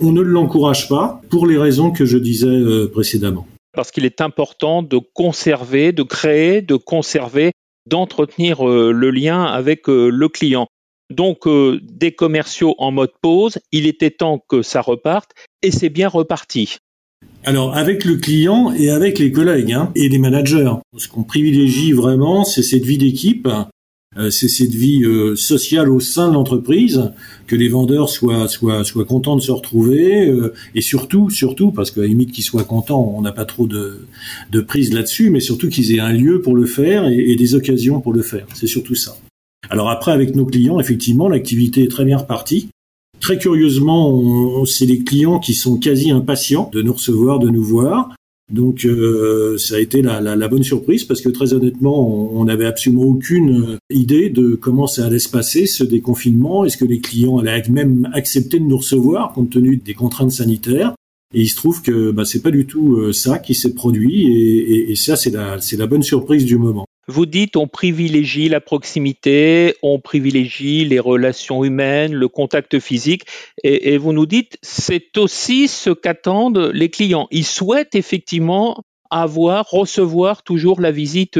on 0.00 0.12
ne 0.12 0.20
l'encourage 0.20 0.88
pas 0.88 1.20
pour 1.28 1.46
les 1.46 1.58
raisons 1.58 1.90
que 1.90 2.04
je 2.04 2.18
disais 2.18 2.46
euh, 2.46 2.88
précédemment. 2.88 3.46
Parce 3.72 3.90
qu'il 3.90 4.04
est 4.04 4.20
important 4.20 4.82
de 4.82 5.00
conserver, 5.12 5.90
de 5.90 6.04
créer, 6.04 6.62
de 6.62 6.76
conserver, 6.76 7.50
d'entretenir 7.88 8.64
le 8.64 9.10
lien 9.10 9.44
avec 9.44 9.88
le 9.88 10.28
client. 10.28 10.66
Donc 11.10 11.48
des 11.82 12.12
commerciaux 12.12 12.74
en 12.76 12.92
mode 12.92 13.12
pause, 13.22 13.58
il 13.72 13.86
était 13.86 14.10
temps 14.10 14.44
que 14.46 14.60
ça 14.60 14.82
reparte 14.82 15.30
et 15.62 15.70
c'est 15.70 15.88
bien 15.88 16.08
reparti. 16.08 16.76
Alors 17.44 17.76
avec 17.76 18.04
le 18.04 18.16
client 18.16 18.72
et 18.72 18.90
avec 18.90 19.18
les 19.18 19.32
collègues 19.32 19.72
hein, 19.72 19.90
et 19.96 20.08
les 20.08 20.18
managers. 20.18 20.72
Ce 20.96 21.08
qu'on 21.08 21.24
privilégie 21.24 21.92
vraiment, 21.92 22.44
c'est 22.44 22.62
cette 22.62 22.84
vie 22.84 22.98
d'équipe, 22.98 23.48
euh, 24.16 24.30
c'est 24.30 24.48
cette 24.48 24.74
vie 24.74 25.02
euh, 25.02 25.34
sociale 25.34 25.90
au 25.90 25.98
sein 25.98 26.28
de 26.28 26.34
l'entreprise, 26.34 27.10
que 27.48 27.56
les 27.56 27.68
vendeurs 27.68 28.08
soient 28.08 28.46
soient 28.46 28.84
soient 28.84 29.04
contents 29.04 29.34
de 29.34 29.40
se 29.40 29.50
retrouver 29.50 30.28
euh, 30.28 30.54
et 30.76 30.82
surtout 30.82 31.30
surtout 31.30 31.72
parce 31.72 31.90
qu'à 31.90 32.02
la 32.02 32.06
limite 32.06 32.30
qu'ils 32.30 32.44
soient 32.44 32.62
contents, 32.62 33.12
on 33.16 33.22
n'a 33.22 33.32
pas 33.32 33.44
trop 33.44 33.66
de 33.66 34.06
de 34.52 34.60
prise 34.60 34.92
là-dessus, 34.92 35.30
mais 35.30 35.40
surtout 35.40 35.68
qu'ils 35.68 35.92
aient 35.94 36.00
un 36.00 36.12
lieu 36.12 36.42
pour 36.42 36.54
le 36.54 36.66
faire 36.66 37.08
et, 37.08 37.16
et 37.16 37.34
des 37.34 37.56
occasions 37.56 38.00
pour 38.00 38.12
le 38.12 38.22
faire. 38.22 38.46
C'est 38.54 38.68
surtout 38.68 38.94
ça. 38.94 39.16
Alors 39.68 39.90
après 39.90 40.12
avec 40.12 40.36
nos 40.36 40.46
clients, 40.46 40.78
effectivement, 40.78 41.28
l'activité 41.28 41.82
est 41.82 41.90
très 41.90 42.04
bien 42.04 42.18
repartie. 42.18 42.68
Très 43.22 43.38
curieusement, 43.38 44.64
c'est 44.66 44.84
les 44.84 44.98
clients 45.04 45.38
qui 45.38 45.54
sont 45.54 45.78
quasi 45.78 46.10
impatients 46.10 46.68
de 46.72 46.82
nous 46.82 46.92
recevoir, 46.92 47.38
de 47.38 47.50
nous 47.50 47.62
voir. 47.62 48.12
Donc 48.50 48.84
euh, 48.84 49.56
ça 49.58 49.76
a 49.76 49.78
été 49.78 50.02
la, 50.02 50.48
bonne 50.48 50.64
surprise 50.64 51.04
parce 51.04 51.20
que 51.20 51.28
très 51.28 51.54
honnêtement, 51.54 52.34
on 52.34 52.44
n'avait 52.44 52.66
absolument 52.66 53.04
aucune 53.04 53.74
euh, 53.74 53.76
idée 53.90 54.28
de 54.28 54.56
comment 54.56 54.88
ça 54.88 55.06
allait 55.06 55.20
se 55.20 55.28
passer 55.28 55.66
ce 55.66 55.84
déconfinement. 55.84 56.64
Est-ce 56.64 56.76
que 56.76 56.84
les 56.84 56.98
clients 56.98 57.38
allaient 57.38 57.62
même 57.70 58.10
accepter 58.12 58.58
de 58.58 58.64
nous 58.64 58.78
recevoir 58.78 59.32
compte 59.32 59.50
tenu 59.50 59.76
des 59.76 59.94
contraintes 59.94 60.32
sanitaires? 60.32 60.92
Et 61.32 61.42
il 61.42 61.48
se 61.48 61.54
trouve 61.56 61.80
que 61.80 62.10
bah, 62.10 62.24
c'est 62.24 62.42
pas 62.42 62.50
du 62.50 62.66
tout 62.66 62.96
euh, 62.96 63.12
ça 63.12 63.38
qui 63.38 63.54
s'est 63.54 63.72
produit 63.72 64.26
et, 64.90 64.96
ça 64.96 65.14
c'est 65.14 65.30
la, 65.30 65.60
c'est 65.60 65.76
la 65.76 65.86
bonne 65.86 66.02
surprise 66.02 66.44
du 66.44 66.58
moment. 66.58 66.86
Vous 67.08 67.26
dites 67.26 67.56
on 67.56 67.66
privilégie 67.66 68.48
la 68.48 68.60
proximité, 68.60 69.74
on 69.82 69.98
privilégie 69.98 70.84
les 70.84 71.00
relations 71.00 71.64
humaines, 71.64 72.14
le 72.14 72.28
contact 72.28 72.78
physique, 72.78 73.24
et, 73.64 73.98
vous 73.98 74.12
nous 74.12 74.26
dites 74.26 74.56
c'est 74.62 75.18
aussi 75.18 75.66
ce 75.68 75.90
qu'attendent 75.90 76.70
les 76.72 76.90
clients. 76.90 77.26
Ils 77.30 77.44
souhaitent 77.44 77.94
effectivement 77.94 78.84
avoir, 79.10 79.68
recevoir 79.68 80.42
toujours 80.42 80.80
la 80.80 80.90
visite 80.90 81.38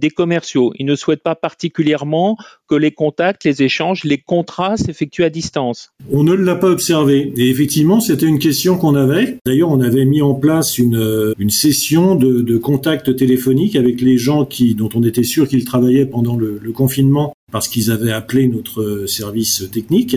des 0.00 0.10
commerciaux. 0.10 0.72
Ils 0.78 0.86
ne 0.86 0.96
souhaitent 0.96 1.22
pas 1.22 1.34
particulièrement 1.34 2.36
que 2.68 2.74
les 2.74 2.90
contacts, 2.90 3.44
les 3.44 3.62
échanges, 3.62 4.04
les 4.04 4.18
contrats 4.18 4.76
s'effectuent 4.76 5.24
à 5.24 5.30
distance. 5.30 5.90
On 6.10 6.24
ne 6.24 6.34
l'a 6.34 6.56
pas 6.56 6.70
observé. 6.70 7.32
Et 7.36 7.50
effectivement, 7.50 8.00
c'était 8.00 8.26
une 8.26 8.38
question 8.38 8.76
qu'on 8.76 8.94
avait. 8.94 9.38
D'ailleurs, 9.46 9.70
on 9.70 9.80
avait 9.80 10.04
mis 10.04 10.22
en 10.22 10.34
place 10.34 10.78
une, 10.78 11.34
une 11.38 11.50
session 11.50 12.14
de, 12.14 12.40
de 12.40 12.56
contact 12.58 13.16
téléphonique 13.16 13.76
avec 13.76 14.00
les 14.00 14.18
gens 14.18 14.44
qui, 14.44 14.74
dont 14.74 14.90
on 14.94 15.02
était 15.02 15.22
sûr 15.22 15.48
qu'ils 15.48 15.64
travaillaient 15.64 16.06
pendant 16.06 16.36
le, 16.36 16.58
le 16.60 16.72
confinement 16.72 17.34
parce 17.52 17.68
qu'ils 17.68 17.90
avaient 17.90 18.12
appelé 18.12 18.48
notre 18.48 19.06
service 19.06 19.70
technique. 19.70 20.16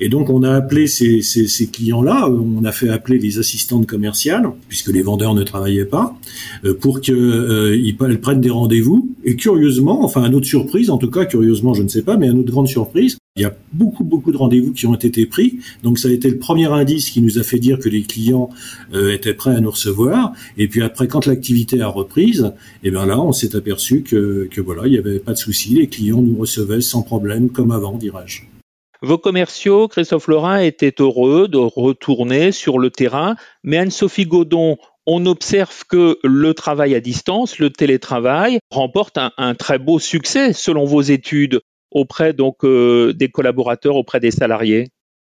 Et 0.00 0.08
donc 0.08 0.30
on 0.30 0.42
a 0.42 0.52
appelé 0.52 0.86
ces, 0.86 1.22
ces, 1.22 1.48
ces 1.48 1.66
clients-là, 1.66 2.28
on 2.28 2.64
a 2.64 2.72
fait 2.72 2.88
appeler 2.88 3.18
les 3.18 3.38
assistantes 3.38 3.86
commerciales, 3.86 4.50
puisque 4.68 4.88
les 4.88 5.02
vendeurs 5.02 5.34
ne 5.34 5.42
travaillaient 5.42 5.84
pas, 5.84 6.16
euh, 6.64 6.74
pour 6.74 7.00
qu'ils 7.00 7.14
euh, 7.14 8.16
prennent 8.20 8.40
des 8.40 8.50
rendez-vous. 8.50 9.14
Et 9.24 9.36
curieusement, 9.36 10.04
enfin 10.04 10.22
à 10.22 10.28
notre 10.28 10.46
surprise, 10.46 10.90
en 10.90 10.98
tout 10.98 11.10
cas 11.10 11.24
curieusement 11.24 11.74
je 11.74 11.82
ne 11.82 11.88
sais 11.88 12.02
pas, 12.02 12.16
mais 12.16 12.28
à 12.28 12.32
notre 12.32 12.50
grande 12.50 12.68
surprise, 12.68 13.18
il 13.36 13.42
y 13.42 13.44
a 13.44 13.56
beaucoup 13.72 14.04
beaucoup 14.04 14.32
de 14.32 14.36
rendez-vous 14.36 14.72
qui 14.72 14.86
ont 14.86 14.94
été 14.94 15.26
pris. 15.26 15.58
Donc 15.82 15.98
ça 15.98 16.08
a 16.08 16.12
été 16.12 16.30
le 16.30 16.38
premier 16.38 16.66
indice 16.66 17.10
qui 17.10 17.20
nous 17.20 17.38
a 17.38 17.42
fait 17.42 17.58
dire 17.58 17.78
que 17.78 17.88
les 17.88 18.02
clients 18.02 18.50
euh, 18.94 19.12
étaient 19.12 19.34
prêts 19.34 19.54
à 19.54 19.60
nous 19.60 19.70
recevoir. 19.70 20.32
Et 20.56 20.68
puis 20.68 20.82
après, 20.82 21.08
quand 21.08 21.26
l'activité 21.26 21.80
a 21.80 21.88
reprise, 21.88 22.52
eh 22.84 22.90
bien 22.90 23.06
là 23.06 23.20
on 23.20 23.32
s'est 23.32 23.54
aperçu 23.56 24.02
que, 24.02 24.48
que 24.50 24.60
voilà, 24.60 24.86
il 24.86 24.92
n'y 24.92 24.98
avait 24.98 25.18
pas 25.18 25.32
de 25.32 25.38
souci, 25.38 25.74
les 25.74 25.88
clients 25.88 26.22
nous 26.22 26.36
recevaient 26.36 26.80
sans 26.80 27.02
problème 27.02 27.50
comme 27.50 27.70
avant, 27.70 27.96
dirais-je. 27.96 28.57
Vos 29.00 29.18
commerciaux, 29.18 29.86
Christophe 29.86 30.26
Lorrain, 30.26 30.58
étaient 30.58 30.94
heureux 30.98 31.46
de 31.46 31.58
retourner 31.58 32.50
sur 32.50 32.80
le 32.80 32.90
terrain, 32.90 33.36
mais 33.62 33.78
Anne-Sophie 33.78 34.26
Godon, 34.26 34.76
on 35.06 35.24
observe 35.26 35.84
que 35.88 36.18
le 36.24 36.52
travail 36.52 36.96
à 36.96 37.00
distance, 37.00 37.58
le 37.58 37.70
télétravail, 37.70 38.58
remporte 38.70 39.16
un, 39.16 39.54
très 39.54 39.78
beau 39.78 40.00
succès 40.00 40.52
selon 40.52 40.84
vos 40.84 41.00
études 41.00 41.60
auprès 41.92 42.32
donc 42.32 42.64
euh, 42.64 43.14
des 43.14 43.28
collaborateurs, 43.28 43.96
auprès 43.96 44.20
des 44.20 44.32
salariés. 44.32 44.88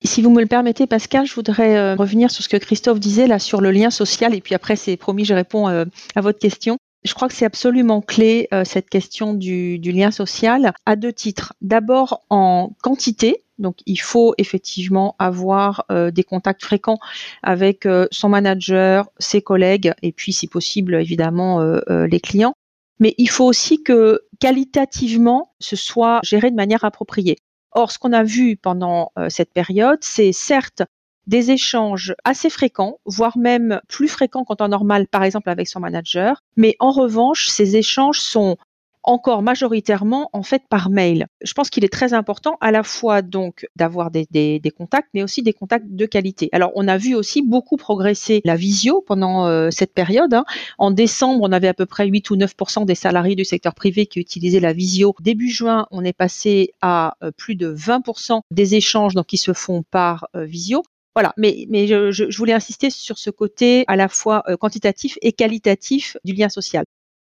Si 0.04 0.20
vous 0.20 0.30
me 0.30 0.42
le 0.42 0.48
permettez, 0.48 0.88
Pascal, 0.88 1.24
je 1.24 1.34
voudrais 1.34 1.78
euh, 1.78 1.94
revenir 1.94 2.32
sur 2.32 2.42
ce 2.42 2.48
que 2.48 2.56
Christophe 2.56 2.98
disait 2.98 3.28
là 3.28 3.38
sur 3.38 3.60
le 3.60 3.70
lien 3.70 3.90
social, 3.90 4.34
et 4.34 4.40
puis 4.40 4.56
après, 4.56 4.74
c'est 4.74 4.96
promis, 4.96 5.24
je 5.24 5.34
réponds 5.34 5.68
euh, 5.68 5.84
à 6.16 6.20
votre 6.20 6.40
question. 6.40 6.78
Je 7.04 7.14
crois 7.14 7.28
que 7.28 7.34
c'est 7.34 7.46
absolument 7.46 8.00
clé 8.00 8.48
cette 8.62 8.88
question 8.88 9.34
du, 9.34 9.80
du, 9.80 9.90
lien 9.90 10.12
social 10.12 10.72
à 10.86 10.94
deux 10.94 11.12
titres. 11.12 11.52
D'abord 11.60 12.22
en 12.30 12.76
quantité, 12.80 13.42
donc 13.62 13.78
il 13.86 14.00
faut 14.00 14.34
effectivement 14.36 15.16
avoir 15.18 15.86
euh, 15.90 16.10
des 16.10 16.24
contacts 16.24 16.62
fréquents 16.62 16.98
avec 17.42 17.86
euh, 17.86 18.06
son 18.10 18.28
manager, 18.28 19.08
ses 19.18 19.40
collègues 19.40 19.92
et 20.02 20.12
puis 20.12 20.32
si 20.32 20.48
possible 20.48 20.94
évidemment 20.96 21.60
euh, 21.60 22.06
les 22.06 22.20
clients. 22.20 22.54
Mais 22.98 23.14
il 23.16 23.30
faut 23.30 23.46
aussi 23.46 23.82
que 23.82 24.20
qualitativement 24.38 25.54
ce 25.60 25.76
soit 25.76 26.20
géré 26.22 26.50
de 26.50 26.56
manière 26.56 26.84
appropriée. 26.84 27.38
Or, 27.72 27.90
ce 27.90 27.98
qu'on 27.98 28.12
a 28.12 28.22
vu 28.22 28.56
pendant 28.56 29.12
cette 29.30 29.50
période, 29.54 29.98
c'est 30.02 30.32
certes 30.32 30.82
des 31.26 31.50
échanges 31.50 32.14
assez 32.24 32.50
fréquents, 32.50 32.98
voire 33.06 33.38
même 33.38 33.80
plus 33.88 34.08
fréquents 34.08 34.44
qu'en 34.44 34.56
temps 34.56 34.68
normal, 34.68 35.06
par 35.06 35.22
exemple 35.22 35.48
avec 35.48 35.68
son 35.68 35.80
manager. 35.80 36.42
Mais 36.56 36.76
en 36.80 36.90
revanche, 36.90 37.48
ces 37.48 37.76
échanges 37.76 38.20
sont 38.20 38.58
encore 39.04 39.42
majoritairement 39.42 40.30
en 40.32 40.42
fait 40.42 40.62
par 40.68 40.90
mail. 40.90 41.26
Je 41.42 41.52
pense 41.54 41.70
qu'il 41.70 41.84
est 41.84 41.92
très 41.92 42.14
important 42.14 42.56
à 42.60 42.70
la 42.70 42.82
fois 42.82 43.22
donc 43.22 43.66
d'avoir 43.76 44.10
des, 44.10 44.26
des, 44.30 44.60
des, 44.60 44.70
contacts, 44.70 45.08
mais 45.14 45.22
aussi 45.22 45.42
des 45.42 45.52
contacts 45.52 45.86
de 45.88 46.06
qualité. 46.06 46.48
Alors 46.52 46.72
on 46.74 46.88
a 46.88 46.96
vu 46.96 47.14
aussi 47.14 47.42
beaucoup 47.42 47.76
progresser 47.76 48.40
la 48.44 48.56
visio 48.56 49.02
pendant 49.06 49.46
euh, 49.46 49.70
cette 49.70 49.92
période. 49.92 50.34
Hein. 50.34 50.44
En 50.78 50.90
décembre, 50.90 51.40
on 51.42 51.52
avait 51.52 51.68
à 51.68 51.74
peu 51.74 51.86
près 51.86 52.06
8 52.06 52.30
ou 52.30 52.36
9% 52.36 52.84
des 52.84 52.94
salariés 52.94 53.34
du 53.34 53.44
secteur 53.44 53.74
privé 53.74 54.06
qui 54.06 54.20
utilisaient 54.20 54.60
la 54.60 54.72
visio. 54.72 55.14
Début 55.20 55.50
juin, 55.50 55.86
on 55.90 56.04
est 56.04 56.12
passé 56.12 56.72
à 56.80 57.16
euh, 57.22 57.30
plus 57.36 57.56
de 57.56 57.68
20 57.68 58.02
des 58.50 58.74
échanges 58.74 59.14
donc 59.14 59.26
qui 59.26 59.38
se 59.38 59.52
font 59.52 59.82
par 59.90 60.26
euh, 60.36 60.44
visio. 60.44 60.82
Voilà, 61.14 61.34
mais, 61.36 61.66
mais 61.68 61.86
je, 61.86 62.10
je, 62.10 62.36
voulais 62.38 62.54
insister 62.54 62.88
sur 62.88 63.18
ce 63.18 63.28
côté 63.28 63.84
à 63.86 63.96
la 63.96 64.08
fois 64.08 64.42
quantitatif 64.58 65.18
et 65.20 65.32
qualitatif 65.32 66.16
du 66.24 66.32
lien 66.32 66.48
social. 66.48 66.84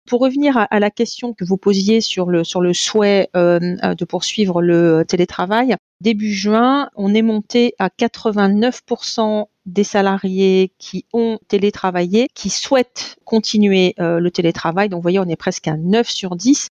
Pour 0.08 0.20
revenir 0.20 0.56
à, 0.56 0.80
la 0.80 0.90
question 0.90 1.32
que 1.32 1.44
vous 1.44 1.56
posiez 1.56 2.00
sur 2.00 2.26
le, 2.28 2.42
souhait 2.74 3.30
euh, 3.36 3.60
euh, 3.84 3.94
de 3.94 4.04
poursuivre 4.04 4.60
le 4.60 5.04
télétravail, 5.06 5.76
début 6.00 6.32
juin, 6.32 6.90
on 6.96 7.14
est 7.14 7.22
monté 7.22 7.74
à 7.78 7.88
89% 7.88 9.46
des 9.64 9.84
salariés 9.84 10.72
qui 10.78 11.06
ont 11.12 11.38
télétravaillé, 11.46 12.26
qui 12.34 12.50
souhaitent 12.50 13.16
continuer 13.24 13.94
euh, 14.00 14.18
le 14.18 14.30
télétravail. 14.32 14.88
Donc, 14.88 14.98
vous 14.98 15.02
voyez, 15.02 15.20
on 15.20 15.28
est 15.28 15.36
presque 15.36 15.68
à 15.68 15.76
9 15.76 16.08
sur 16.08 16.34
10. 16.34 16.68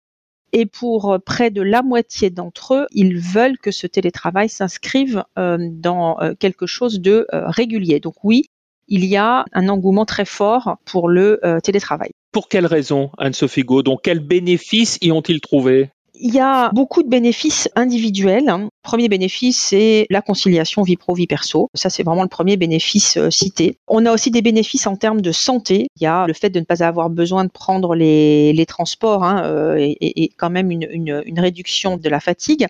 Et 0.51 0.65
pour 0.65 1.17
près 1.25 1.51
de 1.51 1.61
la 1.61 1.81
moitié 1.81 2.29
d'entre 2.29 2.73
eux, 2.73 2.87
ils 2.91 3.17
veulent 3.17 3.57
que 3.57 3.71
ce 3.71 3.87
télétravail 3.87 4.49
s'inscrive 4.49 5.23
dans 5.37 6.17
quelque 6.39 6.65
chose 6.65 6.99
de 6.99 7.25
régulier. 7.31 8.01
Donc 8.01 8.15
oui, 8.25 8.43
il 8.89 9.05
y 9.05 9.15
a 9.15 9.45
un 9.53 9.69
engouement 9.69 10.03
très 10.03 10.25
fort 10.25 10.75
pour 10.83 11.07
le 11.07 11.39
télétravail. 11.63 12.11
Pour 12.31 12.47
quelles 12.47 12.65
raisons, 12.65 13.11
Anne-Sophie 13.17 13.63
Gaudon 13.63 13.97
Quels 14.01 14.19
bénéfices 14.19 14.97
y 15.01 15.11
ont-ils 15.11 15.41
trouvé 15.41 15.89
il 16.23 16.35
y 16.35 16.39
a 16.39 16.69
beaucoup 16.71 17.01
de 17.01 17.09
bénéfices 17.09 17.67
individuels. 17.75 18.53
Premier 18.83 19.09
bénéfice, 19.09 19.57
c'est 19.57 20.05
la 20.11 20.21
conciliation 20.21 20.83
vie 20.83 20.95
pro-vie 20.95 21.25
perso. 21.25 21.69
Ça, 21.73 21.89
c'est 21.89 22.03
vraiment 22.03 22.21
le 22.21 22.29
premier 22.29 22.57
bénéfice 22.57 23.17
euh, 23.17 23.31
cité. 23.31 23.79
On 23.87 24.05
a 24.05 24.13
aussi 24.13 24.29
des 24.29 24.43
bénéfices 24.43 24.85
en 24.85 24.95
termes 24.95 25.21
de 25.21 25.31
santé. 25.31 25.87
Il 25.99 26.03
y 26.03 26.05
a 26.05 26.27
le 26.27 26.33
fait 26.33 26.51
de 26.51 26.59
ne 26.59 26.65
pas 26.65 26.83
avoir 26.83 27.09
besoin 27.09 27.43
de 27.43 27.49
prendre 27.49 27.95
les, 27.95 28.65
transports 28.67 29.23
hein, 29.23 29.43
euh, 29.45 29.75
et, 29.79 30.31
quand 30.37 30.51
même 30.51 30.69
une, 30.69 31.39
réduction 31.39 31.97
de 31.97 32.07
la 32.07 32.19
fatigue. 32.19 32.67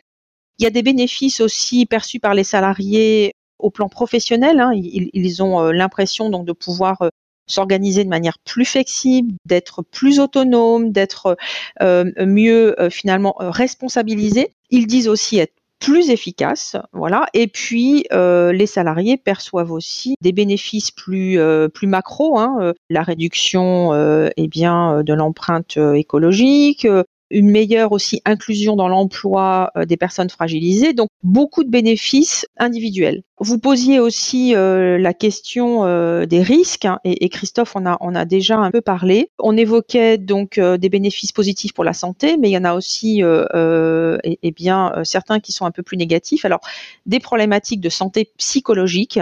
Il 0.57 0.63
y 0.63 0.67
a 0.67 0.69
des 0.69 0.83
bénéfices 0.83 1.41
aussi 1.41 1.85
perçus 1.85 2.21
par 2.21 2.35
les 2.35 2.45
salariés 2.45 3.33
au 3.59 3.69
plan 3.69 3.89
professionnel. 3.89 4.61
Hein. 4.61 4.71
Ils, 4.73 5.09
ils, 5.11 5.43
ont 5.43 5.59
euh, 5.59 5.71
l'impression 5.73 6.29
donc 6.29 6.45
de 6.45 6.53
pouvoir 6.53 7.01
s'organiser 7.47 8.03
de 8.03 8.09
manière 8.09 8.37
plus 8.45 8.65
flexible, 8.65 9.33
d'être 9.45 9.83
plus 9.83 10.19
autonome, 10.19 10.91
d'être 10.91 11.37
euh, 11.81 12.05
mieux 12.19 12.79
euh, 12.79 12.89
finalement 12.89 13.35
euh, 13.41 13.49
responsabilisé. 13.49 14.49
Ils 14.69 14.87
disent 14.87 15.07
aussi 15.07 15.39
être 15.39 15.53
plus 15.79 16.11
efficaces, 16.11 16.75
voilà. 16.93 17.25
Et 17.33 17.47
puis 17.47 18.05
les 18.11 18.67
salariés 18.67 19.17
perçoivent 19.17 19.71
aussi 19.71 20.13
des 20.21 20.31
bénéfices 20.31 20.91
plus 20.91 21.39
plus 21.73 21.87
macro, 21.87 22.37
hein, 22.37 22.73
la 22.91 23.01
réduction 23.01 23.91
eh 24.37 24.47
bien 24.47 25.01
de 25.01 25.13
l'empreinte 25.15 25.79
écologique, 25.95 26.85
une 27.31 27.49
meilleure 27.49 27.91
aussi 27.91 28.21
inclusion 28.25 28.75
dans 28.75 28.87
l'emploi 28.87 29.71
euh, 29.75 29.85
des 29.85 29.97
personnes 29.97 30.29
fragilisées, 30.29 30.93
donc 30.93 31.09
beaucoup 31.23 31.63
de 31.63 31.69
bénéfices 31.69 32.45
individuels. 32.57 33.23
Vous 33.39 33.57
posiez 33.57 33.99
aussi 33.99 34.55
euh, 34.55 34.99
la 34.99 35.13
question 35.13 35.85
euh, 35.85 36.25
des 36.25 36.43
risques, 36.43 36.85
hein, 36.85 36.99
et, 37.03 37.29
Christophe 37.29 37.75
en 37.75 37.85
a, 37.85 37.97
on 38.01 38.13
a 38.13 38.25
déjà 38.25 38.57
un 38.57 38.69
peu 38.69 38.81
parlé. 38.81 39.29
On 39.39 39.57
évoquait 39.57 40.17
donc 40.17 40.59
des 40.59 40.89
bénéfices 40.89 41.31
positifs 41.31 41.73
pour 41.73 41.83
la 41.83 41.93
santé, 41.93 42.37
mais 42.37 42.49
il 42.49 42.51
y 42.51 42.57
en 42.57 42.65
a 42.65 42.73
aussi 42.73 43.21
et, 43.21 44.39
et 44.43 44.51
bien 44.51 44.93
certains 45.03 45.39
qui 45.39 45.53
sont 45.53 45.65
un 45.65 45.71
peu 45.71 45.81
plus 45.81 45.97
négatifs. 45.97 46.45
Alors 46.45 46.59
des 47.05 47.19
problématiques 47.19 47.79
de 47.79 47.89
santé 47.89 48.31
psychologique, 48.37 49.19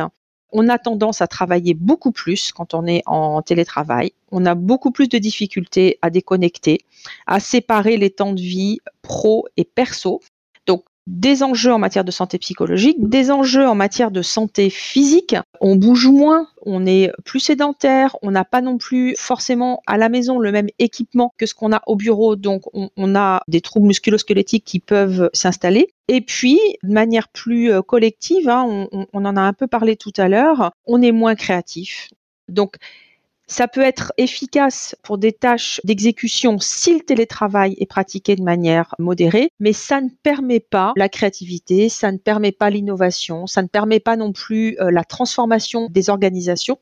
on 0.51 0.69
a 0.69 0.77
tendance 0.77 1.21
à 1.21 1.27
travailler 1.27 1.73
beaucoup 1.73 2.11
plus 2.11 2.51
quand 2.51 2.73
on 2.73 2.85
est 2.85 3.03
en 3.05 3.41
télétravail. 3.41 4.13
On 4.31 4.45
a 4.45 4.55
beaucoup 4.55 4.91
plus 4.91 5.07
de 5.07 5.17
difficultés 5.17 5.99
à 6.01 6.09
déconnecter, 6.09 6.79
à 7.27 7.39
séparer 7.39 7.97
les 7.97 8.09
temps 8.09 8.33
de 8.33 8.41
vie 8.41 8.79
pro 9.01 9.47
et 9.57 9.65
perso 9.65 10.21
des 11.09 11.41
enjeux 11.41 11.73
en 11.73 11.79
matière 11.79 12.03
de 12.03 12.11
santé 12.11 12.37
psychologique, 12.37 12.97
des 12.99 13.31
enjeux 13.31 13.67
en 13.67 13.73
matière 13.73 14.11
de 14.11 14.21
santé 14.21 14.69
physique. 14.69 15.35
On 15.59 15.75
bouge 15.75 16.07
moins, 16.07 16.47
on 16.65 16.85
est 16.85 17.11
plus 17.25 17.39
sédentaire, 17.39 18.15
on 18.21 18.29
n'a 18.29 18.45
pas 18.45 18.61
non 18.61 18.77
plus 18.77 19.15
forcément 19.17 19.81
à 19.87 19.97
la 19.97 20.07
maison 20.07 20.37
le 20.37 20.51
même 20.51 20.67
équipement 20.77 21.33
que 21.37 21.47
ce 21.47 21.55
qu'on 21.55 21.73
a 21.73 21.81
au 21.87 21.95
bureau, 21.95 22.35
donc 22.35 22.61
on, 22.73 23.15
a 23.15 23.41
des 23.47 23.59
troubles 23.59 23.87
musculosquelettiques 23.87 24.65
qui 24.65 24.79
peuvent 24.79 25.31
s'installer. 25.33 25.87
Et 26.07 26.21
puis, 26.21 26.59
de 26.83 26.93
manière 26.93 27.27
plus 27.29 27.71
euh, 27.71 27.81
collective, 27.81 28.47
hein, 28.47 28.87
on, 28.91 29.07
on 29.11 29.25
en 29.25 29.35
a 29.35 29.41
un 29.41 29.53
peu 29.53 29.65
parlé 29.65 29.95
tout 29.95 30.13
à 30.17 30.27
l'heure, 30.29 30.71
on 30.85 31.01
est 31.01 31.11
moins 31.11 31.33
créatif. 31.33 32.09
Donc, 32.49 32.75
ça 33.49 33.67
peut 33.67 33.81
être 33.81 34.13
efficace 34.17 34.95
pour 35.03 35.17
des 35.17 35.33
tâches 35.33 35.81
d'exécution 35.83 36.59
si 36.59 36.93
le 36.93 37.01
télétravail 37.01 37.75
est 37.79 37.85
pratiqué 37.85 38.35
de 38.35 38.43
manière 38.43 38.95
modérée, 38.99 39.49
mais 39.59 39.73
ça 39.73 39.99
ne 40.01 40.09
permet 40.23 40.59
pas 40.59 40.93
la 40.95 41.09
créativité, 41.09 41.89
ça 41.89 42.11
ne 42.11 42.17
permet 42.17 42.51
pas 42.51 42.69
l'innovation, 42.69 43.47
ça 43.47 43.61
ne 43.61 43.67
permet 43.67 43.99
pas 43.99 44.15
non 44.15 44.31
plus 44.31 44.77
euh, 44.79 44.91
la 44.91 45.03
transformation 45.03 45.87
des 45.89 46.09
organisations. 46.09 46.77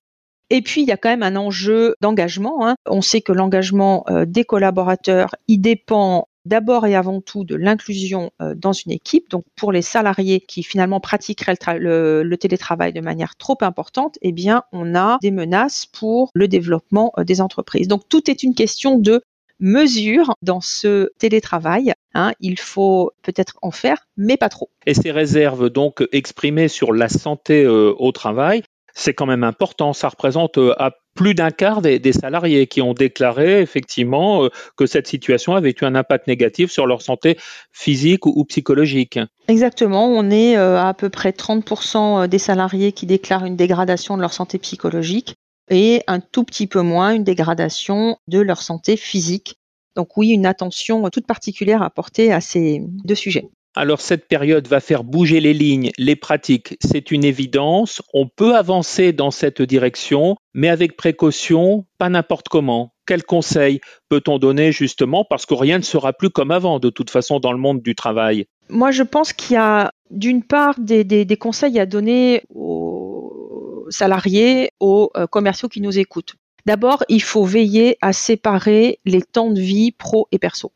Et 0.50 0.62
puis, 0.62 0.82
il 0.82 0.88
y 0.88 0.92
a 0.92 0.98
quand 0.98 1.10
même 1.10 1.24
un 1.24 1.36
enjeu 1.36 1.96
d'engagement. 2.02 2.66
Hein. 2.66 2.76
On 2.86 3.02
sait 3.02 3.22
que 3.22 3.34
l'engagement 3.34 4.06
euh, 4.10 4.26
des 4.26 4.46
collaborateurs, 4.46 5.36
il 5.48 5.60
dépend 5.60 6.30
d'abord 6.48 6.86
et 6.86 6.96
avant 6.96 7.22
tout 7.22 7.44
de 7.44 7.56
l'inclusion 7.56 8.32
euh, 8.42 8.56
dans 8.56 8.74
une 8.74 8.92
équipe. 8.92 9.30
Donc 9.30 9.46
pour 9.56 9.72
les 9.72 9.82
salariés 9.82 10.42
qui 10.42 10.64
finalement 10.64 11.00
pratiqueraient 11.00 11.58
le, 11.80 12.36
télétravail 12.36 12.94
de 12.94 13.02
manière 13.02 13.36
trop 13.36 13.58
importante, 13.62 14.18
eh 14.22 14.32
bien 14.32 14.64
on 14.72 14.96
a 14.96 15.18
des 15.22 15.32
menaces 15.32 15.86
pour 15.86 16.32
le 16.34 16.48
développement 16.48 17.12
euh, 17.18 17.24
des 17.24 17.42
entreprises. 17.42 17.88
Donc 17.88 18.08
tout 18.10 18.30
est 18.30 18.44
une 18.44 18.56
question 18.56 18.98
de 18.98 19.22
mesure 19.60 20.36
dans 20.42 20.62
ce 20.62 21.10
télétravail. 21.18 21.94
Hein. 22.14 22.32
il 22.40 22.60
faut 22.60 23.12
peut-être 23.22 23.58
en 23.62 23.72
faire, 23.72 24.08
mais 24.18 24.38
pas 24.38 24.50
trop. 24.50 24.70
Et 24.86 24.94
ces 24.94 25.12
réserves 25.12 25.70
donc 25.70 26.04
exprimées 26.12 26.68
sur 26.68 26.94
la 26.94 27.10
santé 27.10 27.64
euh, 27.64 27.94
au 27.98 28.12
travail, 28.12 28.64
c'est 28.98 29.14
quand 29.14 29.28
même 29.28 29.44
important. 29.44 29.94
Ça 29.94 30.10
représente 30.10 30.58
euh, 30.58 30.74
à 30.78 30.92
plus 31.14 31.34
d'un 31.34 31.52
quart 31.52 31.82
des, 31.82 32.12
salariés 32.14 32.68
qui 32.68 32.82
ont 32.82 32.94
déclaré 32.94 33.62
effectivement 33.62 34.44
euh, 34.44 34.50
que 34.76 34.86
cette 34.86 35.08
situation 35.08 35.56
avait 35.56 35.72
eu 35.72 35.86
un 35.86 35.96
impact 35.96 36.28
négatif 36.28 36.72
sur 36.72 36.86
leur 36.88 37.02
santé 37.02 37.38
physique 37.72 38.26
ou, 38.26 38.44
psychologique. 38.46 39.20
Exactement, 39.48 40.08
on 40.08 40.30
est 40.30 40.56
à, 40.56 40.90
à 40.90 40.94
peu 40.94 41.10
près 41.10 41.32
30% 41.32 42.28
des 42.28 42.40
salariés 42.40 42.92
qui 42.92 43.06
déclarent 43.06 43.46
une 43.46 43.56
dégradation 43.56 44.18
de 44.18 44.22
leur 44.22 44.34
santé 44.34 44.58
psychologique 44.58 45.36
et 45.70 46.04
un 46.08 46.20
tout 46.20 46.44
petit 46.44 46.68
peu 46.68 46.82
moins 46.82 47.14
une 47.14 47.24
dégradation 47.24 48.18
de 48.28 48.40
leur 48.40 48.62
santé 48.62 48.98
physique. 48.98 49.56
Donc 49.96 50.16
oui, 50.18 50.30
une 50.30 50.46
attention 50.46 51.10
toute 51.10 51.26
particulière 51.26 51.82
à 51.82 51.90
porter 51.90 52.32
à 52.32 52.42
ces 52.42 52.82
deux 53.04 53.16
sujets. 53.16 53.50
Alors 53.78 54.02
cette 54.02 54.28
période 54.28 54.68
va 54.68 54.80
faire 54.80 55.04
bouger 55.04 55.40
les 55.40 55.54
lignes, 55.54 55.92
les 56.00 56.16
pratiques, 56.16 56.80
c'est 56.82 57.12
une 57.12 57.24
évidence. 57.24 58.02
On 58.12 58.28
peut 58.28 58.56
avancer 58.56 59.14
dans 59.14 59.30
cette 59.30 59.62
direction, 59.62 60.36
mais 60.56 60.68
avec 60.68 60.98
précaution, 60.98 61.86
pas 62.00 62.10
n'importe 62.10 62.50
comment. 62.50 62.96
Quels 63.06 63.24
conseils 63.24 63.80
peut-on 64.10 64.40
donner 64.40 64.72
justement 64.72 65.26
parce 65.30 65.46
que 65.46 65.54
rien 65.54 65.78
ne 65.78 65.84
sera 65.84 66.12
plus 66.12 66.32
comme 66.32 66.50
avant 66.50 66.80
de 66.80 66.90
toute 66.90 67.12
façon 67.12 67.40
dans 67.40 67.52
le 67.52 67.60
monde 67.60 67.84
du 67.84 67.94
travail? 67.94 68.48
Moi 68.68 68.90
je 68.90 69.04
pense 69.04 69.32
qu'il 69.32 69.54
y 69.54 69.60
a 69.60 69.92
d'une 70.10 70.42
part 70.42 70.80
des, 70.80 71.04
des 71.04 71.38
conseils 71.38 71.80
à 71.80 71.86
donner 71.86 72.42
aux 72.56 73.86
salariés, 73.92 74.72
aux 74.80 75.12
euh, 75.16 75.28
commerciaux 75.28 75.70
qui 75.70 75.82
nous 75.82 76.00
écoutent. 76.00 76.34
D'abord, 76.66 77.04
il 77.10 77.22
faut 77.22 77.46
veiller 77.46 77.96
à 78.02 78.12
séparer 78.12 79.00
les 79.06 79.22
temps 79.22 79.52
de 79.52 79.62
vie 79.62 79.92
pro 79.92 80.28
et 80.32 80.40
perso. 80.40 80.72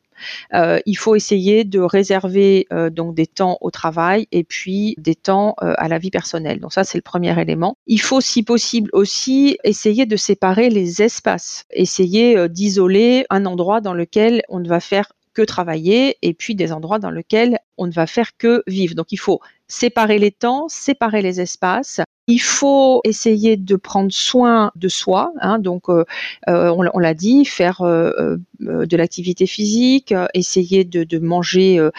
Euh, 0.53 0.79
il 0.85 0.95
faut 0.95 1.15
essayer 1.15 1.63
de 1.63 1.79
réserver 1.79 2.67
euh, 2.71 2.89
donc 2.89 3.15
des 3.15 3.27
temps 3.27 3.57
au 3.61 3.71
travail 3.71 4.27
et 4.31 4.43
puis 4.43 4.95
des 4.97 5.15
temps 5.15 5.55
à 5.59 5.87
la 5.87 5.97
vie 5.97 6.11
personnelle. 6.11 6.59
Donc 6.59 6.73
ça 6.73 6.83
c'est 6.83 6.97
le 6.97 7.03
premier 7.03 7.39
élément. 7.39 7.77
Il 7.87 8.01
faut 8.01 8.21
si 8.21 8.43
possible 8.43 8.89
aussi 8.93 9.57
essayer 9.63 10.05
de 10.05 10.15
séparer 10.15 10.69
les 10.69 11.01
espaces, 11.01 11.65
essayer 11.71 12.49
d'isoler 12.49 13.25
un 13.29 13.45
endroit 13.45 13.81
dans 13.81 13.93
lequel 13.93 14.41
on 14.49 14.59
ne 14.59 14.67
va 14.67 14.79
faire 14.79 15.11
que 15.33 15.41
travailler 15.41 16.17
et 16.21 16.33
puis 16.33 16.55
des 16.55 16.71
endroits 16.71 16.99
dans 16.99 17.11
lesquels 17.11 17.59
on 17.77 17.87
ne 17.87 17.91
va 17.91 18.07
faire 18.07 18.37
que 18.37 18.63
vivre. 18.67 18.95
Donc 18.95 19.11
il 19.11 19.17
faut 19.17 19.39
séparer 19.67 20.19
les 20.19 20.31
temps, 20.31 20.67
séparer 20.67 21.21
les 21.21 21.39
espaces. 21.39 22.01
Il 22.27 22.41
faut 22.41 23.01
essayer 23.03 23.57
de 23.57 23.75
prendre 23.75 24.11
soin 24.11 24.71
de 24.75 24.87
soi, 24.87 25.33
hein, 25.41 25.59
donc 25.59 25.89
euh, 25.89 26.05
euh, 26.49 26.69
on, 26.69 26.99
l'a 26.99 27.13
dit, 27.13 27.45
faire 27.45 27.81
euh, 27.81 28.37
de 28.59 28.97
l'activité 28.97 29.47
physique, 29.47 30.13
essayer 30.33 30.83
de, 30.83 31.03
de 31.03 31.19
manger 31.19 31.89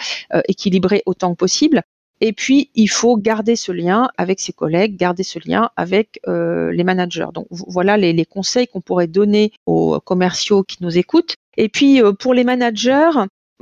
équilibré 0.47 1.03
autant 1.05 1.31
que 1.31 1.37
possible. 1.37 1.83
Et 2.25 2.31
puis, 2.31 2.69
il 2.73 2.87
faut 2.87 3.17
garder 3.17 3.57
ce 3.57 3.73
lien 3.73 4.07
avec 4.17 4.39
ses 4.39 4.53
collègues, 4.53 4.95
garder 4.95 5.23
ce 5.23 5.39
lien 5.45 5.71
avec 5.75 6.21
les 6.25 6.83
managers. 6.83 7.27
Donc, 7.33 7.47
voilà 7.51 7.97
les, 7.97 8.25
conseils 8.25 8.67
qu'on 8.67 8.79
pourrait 8.79 9.07
donner 9.07 9.51
aux 9.65 9.99
commerciaux 9.99 10.63
qui 10.63 10.77
nous 10.81 10.97
écoutent. 10.97 11.35
Et 11.57 11.67
puis, 11.67 12.01
pour 12.19 12.33
les 12.33 12.45
managers, 12.45 13.11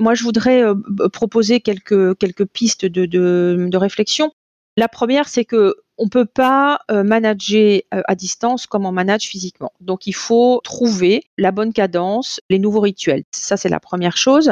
moi, 0.01 0.15
je 0.15 0.24
voudrais 0.24 0.63
euh, 0.63 0.75
proposer 1.13 1.62
quelques, 1.62 2.46
pistes 2.46 2.86
de, 2.86 3.77
réflexion. 3.77 4.32
La 4.77 4.88
première, 4.88 5.27
c'est 5.27 5.46
que 5.46 5.75
on 5.98 6.08
peut 6.10 6.25
pas 6.25 6.80
euh, 6.89 7.03
manager 7.03 7.82
euh, 7.94 8.01
à 8.08 8.15
distance 8.15 8.65
comme 8.65 8.86
on 8.86 8.91
manage 8.91 9.27
physiquement. 9.27 9.72
Donc, 9.80 10.08
il 10.08 10.15
faut 10.15 10.62
trouver 10.63 11.24
la 11.38 11.51
bonne 11.51 11.74
cadence, 11.74 12.39
les 12.50 12.58
nouveaux 12.58 12.80
rituels. 12.80 13.24
Ça, 13.32 13.58
c'est 13.58 13.70
la 13.70 13.80
première 13.80 14.18
chose. 14.18 14.51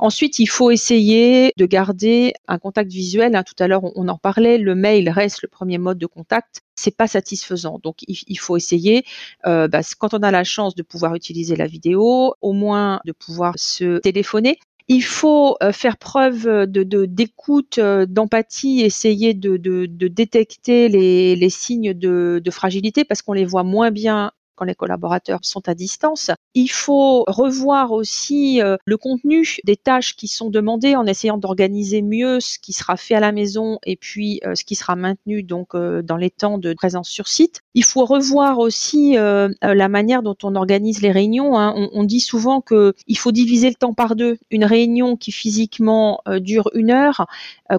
Ensuite, 0.00 0.38
il 0.38 0.46
faut 0.46 0.70
essayer 0.70 1.52
de 1.56 1.66
garder 1.66 2.32
un 2.48 2.58
contact 2.58 2.90
visuel. 2.90 3.36
Hein, 3.36 3.42
tout 3.42 3.54
à 3.62 3.68
l'heure, 3.68 3.82
on, 3.96 4.08
en 4.08 4.18
parlait. 4.18 4.58
Le 4.58 4.74
mail 4.74 5.10
reste 5.10 5.42
le 5.42 5.48
premier 5.48 5.78
mode 5.78 5.98
de 5.98 6.06
contact. 6.06 6.62
C'est 6.74 6.96
pas 6.96 7.06
satisfaisant. 7.06 7.78
Donc, 7.82 7.98
il, 8.08 8.38
faut 8.38 8.56
essayer, 8.56 9.04
bah, 9.44 9.68
quand 9.98 10.14
on 10.14 10.22
a 10.22 10.30
la 10.30 10.44
chance 10.44 10.74
de 10.74 10.82
pouvoir 10.82 11.14
utiliser 11.14 11.54
la 11.54 11.66
vidéo, 11.66 12.34
au 12.40 12.52
moins 12.54 13.00
de 13.04 13.12
pouvoir 13.12 13.54
se 13.58 13.98
téléphoner. 13.98 14.58
Il 14.92 15.04
faut 15.04 15.56
euh, 15.62 15.70
faire 15.70 15.96
preuve 15.98 16.66
d'écoute, 16.66 17.78
euh, 17.78 18.06
d'empathie, 18.06 18.80
essayer 18.80 19.34
de, 19.34 19.56
détecter 19.86 20.88
les, 20.88 21.48
signes 21.48 21.94
de, 21.94 22.50
fragilité 22.50 23.04
parce 23.04 23.22
qu'on 23.22 23.34
les 23.34 23.44
voit 23.44 23.62
moins 23.62 23.92
bien 23.92 24.32
les 24.64 24.74
collaborateurs 24.74 25.40
sont 25.42 25.68
à 25.68 25.74
distance. 25.74 26.30
Il 26.54 26.68
faut 26.68 27.24
revoir 27.26 27.92
aussi 27.92 28.62
euh, 28.62 28.76
le 28.84 28.96
contenu 28.96 29.58
des 29.64 29.76
tâches 29.76 30.16
qui 30.16 30.28
sont 30.28 30.50
demandées 30.50 30.96
en 30.96 31.06
essayant 31.06 31.38
d'organiser 31.38 32.02
mieux 32.02 32.40
ce 32.40 32.58
qui 32.58 32.72
sera 32.72 32.96
fait 32.96 33.14
à 33.14 33.20
la 33.20 33.32
maison 33.32 33.78
et 33.84 33.96
puis 33.96 34.40
euh, 34.44 34.54
ce 34.54 34.64
qui 34.64 34.74
sera 34.74 34.96
maintenu 34.96 35.42
donc 35.42 35.74
euh, 35.74 36.02
dans 36.02 36.16
les 36.16 36.30
temps 36.30 36.58
de 36.58 36.74
présence 36.74 37.08
sur 37.08 37.28
site. 37.28 37.60
Il 37.74 37.84
faut 37.84 38.04
revoir 38.04 38.58
aussi 38.58 39.14
la 39.14 39.88
manière 39.88 40.22
dont 40.22 40.36
on 40.42 40.56
organise 40.56 41.02
les 41.02 41.12
réunions. 41.12 41.56
Hein. 41.58 41.88
On, 41.92 42.02
dit 42.02 42.18
souvent 42.18 42.60
que 42.60 42.94
il 43.06 43.16
faut 43.16 43.30
diviser 43.30 43.68
le 43.68 43.76
temps 43.76 43.94
par 43.94 44.16
deux. 44.16 44.38
Une 44.50 44.64
réunion 44.64 45.16
qui 45.16 45.30
physiquement 45.30 46.20
dure 46.40 46.68
une 46.74 46.90
heure, 46.90 47.26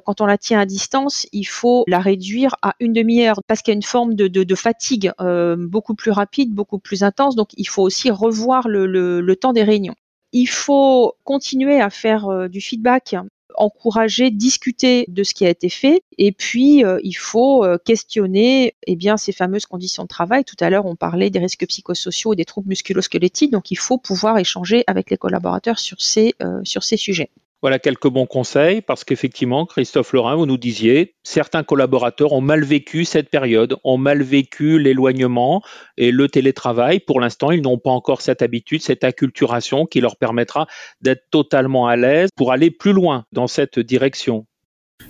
quand 0.06 0.22
on 0.22 0.26
la 0.26 0.38
tient 0.38 0.60
à 0.60 0.66
distance, 0.66 1.28
il 1.34 1.44
faut 1.44 1.84
la 1.88 2.00
réduire 2.00 2.56
à 2.62 2.76
une 2.80 2.94
demi-heure 2.94 3.42
parce 3.48 3.62
qu'il 3.62 3.74
y 3.74 3.76
a 3.76 3.76
une 3.76 3.84
forme 3.84 4.14
de, 4.14 4.56
fatigue 4.56 5.12
beaucoup 5.58 5.96
plus 5.96 6.12
rapide, 6.12 6.54
plus 6.80 7.04
intense. 7.04 7.36
Donc 7.36 7.50
il 7.58 7.68
faut 7.68 7.84
aussi 7.84 8.10
revoir 8.12 8.68
le, 8.68 9.36
temps 9.36 9.54
des 9.54 9.64
réunions. 9.64 9.96
Il 10.34 10.48
faut 10.48 11.16
continuer 11.24 11.82
à 11.82 11.90
faire 11.90 12.28
euh, 12.28 12.48
du 12.48 12.62
feedback 12.62 13.16
encourager, 13.56 14.32
discuter 14.32 15.04
de 15.10 15.24
ce 15.24 15.34
qui 15.34 15.46
a 15.46 15.50
été 15.50 15.68
fait, 15.68 16.04
et 16.18 16.32
puis 16.32 16.86
euh, 16.86 17.00
il 17.04 17.12
faut 17.14 17.66
euh, 17.66 17.78
questionner 17.84 18.76
eh 18.88 18.96
bien 18.96 19.18
ces 19.18 19.34
fameuses 19.34 19.66
conditions 19.66 20.04
de 20.04 20.08
travail. 20.08 20.46
Tout 20.46 20.56
à 20.62 20.70
l'heure, 20.70 20.86
on 20.86 20.96
parlait 20.96 21.30
des 21.30 21.40
risques 21.40 21.68
psychosociaux 21.68 22.32
et 22.32 22.38
des 22.38 22.46
troubles 22.46 22.70
musculosquelettiques, 22.70 23.52
donc 23.52 23.70
il 23.70 23.78
faut 23.78 23.98
pouvoir 23.98 24.38
échanger 24.38 24.86
avec 24.88 25.10
les 25.10 25.18
collaborateurs 25.18 25.80
sur 25.80 26.00
ces 26.02 26.34
sur 26.64 26.84
ces 26.84 26.96
sujets. 26.96 27.30
Voilà 27.62 27.78
quelques 27.78 28.08
bons 28.08 28.26
conseils 28.26 28.82
parce 28.82 29.04
qu'effectivement, 29.04 29.68
Christophe 29.68 30.14
Lorrain, 30.14 30.36
vous 30.36 30.48
nous 30.48 30.58
disiez, 30.58 31.14
certains 31.22 31.62
collaborateurs 31.64 32.34
ont 32.34 32.42
mal 32.42 32.64
vécu 32.64 33.06
cette 33.06 33.30
période, 33.30 33.78
ont 33.84 33.98
mal 33.98 34.24
vécu 34.24 34.80
l'éloignement 34.80 35.62
et 35.96 36.12
le 36.12 36.28
télétravail. 36.28 37.00
Pour 37.00 37.20
l'instant, 37.20 37.52
ils 37.52 37.62
n'ont 37.62 37.78
pas 37.78 37.92
encore 37.92 38.22
cette 38.22 38.42
habitude, 38.42 38.82
cette 38.82 39.04
acculturation 39.04 39.86
qui 39.86 40.02
leur 40.02 40.18
permettra 40.18 40.66
d'être 41.02 41.30
totalement 41.30 41.86
à 41.86 41.96
l'aise 41.96 42.30
pour 42.36 42.52
aller 42.52 42.72
plus 42.72 42.94
loin 42.94 43.26
dans 43.32 43.46
cette 43.46 43.78
direction. 43.80 44.48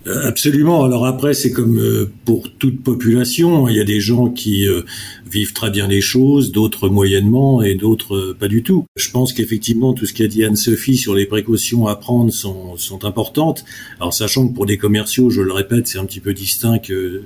Euh, 0.08 0.28
absolument. 0.28 0.84
Alors 0.84 1.06
après, 1.06 1.34
c'est 1.34 1.52
comme 1.52 1.78
euh, 1.78 2.12
pour 2.26 2.52
toute 2.52 2.84
population. 2.84 3.68
Il 3.68 3.76
y 3.76 3.80
a 3.80 3.84
des 3.84 4.00
gens 4.00 4.30
qui 4.30 4.68
euh, 4.68 4.82
vivent 5.30 5.54
très 5.54 5.70
bien 5.70 5.88
les 5.88 6.02
choses, 6.02 6.52
d'autres 6.52 6.90
moyennement 6.90 7.62
et 7.62 7.76
d'autres 7.76 8.36
pas 8.40 8.48
du 8.48 8.64
tout. 8.64 8.86
Je 8.96 9.12
pense 9.12 9.32
qu'effectivement, 9.32 9.94
tout 9.94 10.06
ce 10.06 10.14
qu'a 10.14 10.28
dit 10.28 10.44
Anne-Sophie 10.44 10.98
sur 10.98 11.14
les 11.14 11.28
précautions 11.28 11.88
à 11.88 11.96
prendre 11.96 12.32
sont, 12.32 12.78
sont 12.78 13.06
importantes. 13.06 13.64
Alors 14.00 14.14
sachant 14.14 14.48
que 14.48 14.54
pour 14.54 14.66
des 14.66 14.78
commerciaux, 14.78 15.30
je 15.30 15.42
le 15.42 15.54
répète, 15.54 15.88
c'est 15.88 16.00
un 16.00 16.06
petit 16.06 16.20
peu 16.20 16.34
distinct 16.34 16.80
que 16.80 17.22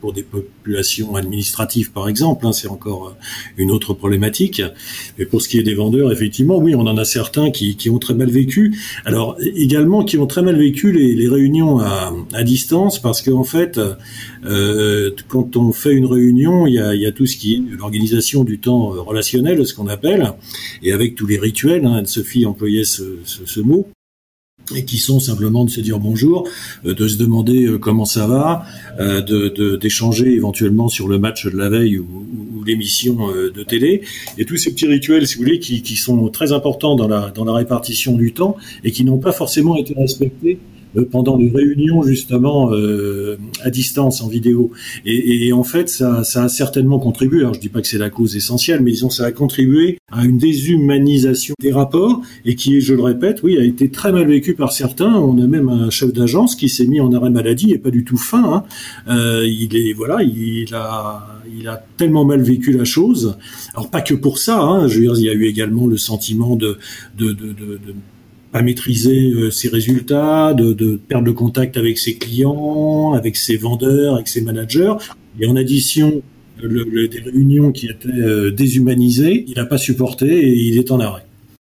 pour 0.00 0.12
des 0.12 0.22
populations 0.22 1.16
administratives, 1.16 1.92
par 1.92 2.08
exemple. 2.08 2.46
Hein, 2.46 2.52
c'est 2.52 2.68
encore 2.68 3.08
euh, 3.08 3.22
une 3.56 3.70
autre 3.70 3.94
problématique. 3.94 4.62
Mais 5.18 5.26
pour 5.26 5.42
ce 5.42 5.48
qui 5.48 5.58
est 5.58 5.62
des 5.62 5.74
vendeurs, 5.74 6.12
effectivement, 6.12 6.58
oui, 6.58 6.74
on 6.74 6.86
en 6.86 6.96
a 6.96 7.04
certains 7.04 7.50
qui, 7.50 7.76
qui 7.76 7.90
ont 7.90 7.98
très 7.98 8.14
mal 8.14 8.30
vécu. 8.30 8.78
Alors 9.04 9.36
également 9.40 10.04
qui 10.04 10.18
ont 10.18 10.26
très 10.26 10.42
mal 10.42 10.56
vécu 10.56 10.92
les, 10.92 11.14
les 11.14 11.28
réunions 11.28 11.78
à, 11.78 12.12
à, 12.32 12.42
distance, 12.42 13.00
parce 13.00 13.22
qu'en 13.22 13.44
fait, 13.44 13.80
euh, 14.44 15.10
quand 15.28 15.56
on 15.56 15.72
fait 15.72 15.92
une 15.92 16.06
réunion, 16.06 16.66
il 16.66 16.74
y 16.74 16.78
a, 16.78 16.94
y 16.94 17.06
a 17.06 17.12
tout 17.12 17.26
ce 17.26 17.36
qui 17.36 17.54
est 17.54 17.62
l'organisation 17.76 18.44
du 18.44 18.58
temps 18.58 18.94
euh, 18.94 19.00
relationnel, 19.00 19.66
ce 19.66 19.74
qu'on 19.74 19.88
appelle, 19.88 20.32
et 20.82 20.92
avec 20.92 21.14
tous 21.14 21.26
les 21.26 21.38
rituels. 21.38 21.84
Hein, 21.84 21.94
Anne-Sophie 21.96 22.46
employait 22.46 22.84
ce, 22.84 23.18
ce, 23.24 23.46
ce 23.46 23.60
mot 23.60 23.88
et 24.74 24.84
qui 24.84 24.98
sont 24.98 25.20
simplement 25.20 25.64
de 25.64 25.70
se 25.70 25.80
dire 25.80 25.98
bonjour, 25.98 26.48
euh, 26.84 26.94
de 26.94 27.08
se 27.08 27.16
demander 27.18 27.64
euh, 27.64 27.78
comment 27.78 28.04
ça 28.04 28.26
va, 28.26 28.64
euh, 29.00 29.20
de 29.20 29.76
d'échanger 29.76 30.32
éventuellement 30.34 30.88
sur 30.88 31.08
le 31.08 31.18
match 31.18 31.46
de 31.46 31.56
la 31.56 31.68
veille 31.68 31.98
ou, 31.98 32.26
l'émission 32.64 33.26
de 33.32 33.62
télé, 33.64 34.02
et 34.38 34.44
tous 34.44 34.56
ces 34.56 34.72
petits 34.72 34.86
rituels, 34.86 35.26
si 35.26 35.34
vous 35.34 35.42
voulez, 35.42 35.58
qui, 35.58 35.82
qui 35.82 35.96
sont 35.96 36.28
très 36.28 36.52
importants 36.52 36.94
dans 36.94 37.08
la 37.08 37.32
dans 37.34 37.44
la 37.44 37.54
répartition 37.54 38.16
du 38.16 38.32
temps 38.32 38.56
et 38.84 38.92
qui 38.92 39.04
n'ont 39.04 39.18
pas 39.18 39.32
forcément 39.32 39.76
été 39.76 39.94
respectés 39.94 40.60
pendant 41.10 41.36
les 41.36 41.50
réunions 41.50 42.02
justement 42.02 42.70
à 43.62 43.70
distance 43.70 44.22
en 44.22 44.28
vidéo. 44.28 44.70
Et, 45.04 45.46
et 45.46 45.52
en 45.52 45.64
fait, 45.64 45.88
ça, 45.88 46.24
ça, 46.24 46.44
a 46.44 46.48
certainement 46.48 46.98
contribué. 46.98 47.40
Alors 47.40 47.54
je 47.54 47.60
dis 47.60 47.68
pas 47.68 47.80
que 47.80 47.86
c'est 47.86 47.98
la 47.98 48.10
cause 48.10 48.36
essentielle, 48.36 48.80
mais 48.82 48.92
disons 48.92 49.10
ça 49.10 49.24
a 49.24 49.32
contribué 49.32 49.98
à 50.10 50.24
une 50.24 50.38
déshumanisation 50.38 51.54
des 51.60 51.72
rapports 51.72 52.22
et 52.44 52.54
qui, 52.54 52.80
je 52.80 52.94
le 52.94 53.02
répète, 53.02 53.42
oui, 53.42 53.58
a 53.58 53.64
été 53.64 53.90
très 53.90 54.12
mal 54.12 54.26
vécu 54.26 54.54
par 54.54 54.72
certains. 54.72 55.14
On 55.14 55.40
a 55.42 55.46
même 55.46 55.68
un 55.68 55.90
chef 55.90 56.12
d'agence 56.12 56.56
qui 56.56 56.68
s'est 56.68 56.86
mis 56.86 57.00
en 57.00 57.12
arrêt 57.12 57.30
maladie 57.30 57.72
et 57.72 57.78
pas 57.78 57.90
du 57.90 58.04
tout 58.04 58.16
fin. 58.18 58.64
Hein. 59.06 59.42
il 59.44 59.76
est 59.76 59.92
voilà, 59.92 60.22
il 60.22 60.74
a 60.74 61.42
il 61.56 61.68
a 61.68 61.82
tellement 61.96 62.24
mal 62.24 62.42
vécu 62.42 62.72
la 62.72 62.84
chose. 62.84 63.36
Alors 63.74 63.90
pas 63.90 64.00
que 64.00 64.14
pour 64.14 64.38
ça. 64.38 64.60
Hein, 64.60 64.88
je 64.88 65.00
veux 65.00 65.00
dire, 65.02 65.14
il 65.16 65.24
y 65.24 65.28
a 65.28 65.32
eu 65.32 65.46
également 65.46 65.86
le 65.86 65.96
sentiment 65.96 66.56
de, 66.56 66.78
de, 67.16 67.32
de, 67.32 67.52
de 67.52 67.78
pas 68.52 68.62
maîtriser 68.62 69.30
euh, 69.30 69.50
ses 69.50 69.68
résultats, 69.68 70.54
de, 70.54 70.72
de, 70.74 70.96
perdre 70.96 71.26
le 71.26 71.32
contact 71.32 71.76
avec 71.76 71.98
ses 71.98 72.14
clients, 72.16 73.14
avec 73.14 73.36
ses 73.36 73.56
vendeurs, 73.56 74.14
avec 74.14 74.28
ses 74.28 74.42
managers. 74.42 74.94
Et 75.40 75.46
en 75.46 75.56
addition, 75.56 76.22
le, 76.62 77.08
des 77.08 77.20
réunions 77.20 77.72
qui 77.72 77.86
étaient 77.86 78.08
euh, 78.08 78.50
déshumanisées, 78.50 79.46
il 79.48 79.54
n'a 79.54 79.64
pas 79.64 79.78
supporté 79.78 80.26
et 80.26 80.54
il 80.54 80.78
est 80.78 80.90
en 80.90 81.00
arrêt. 81.00 81.24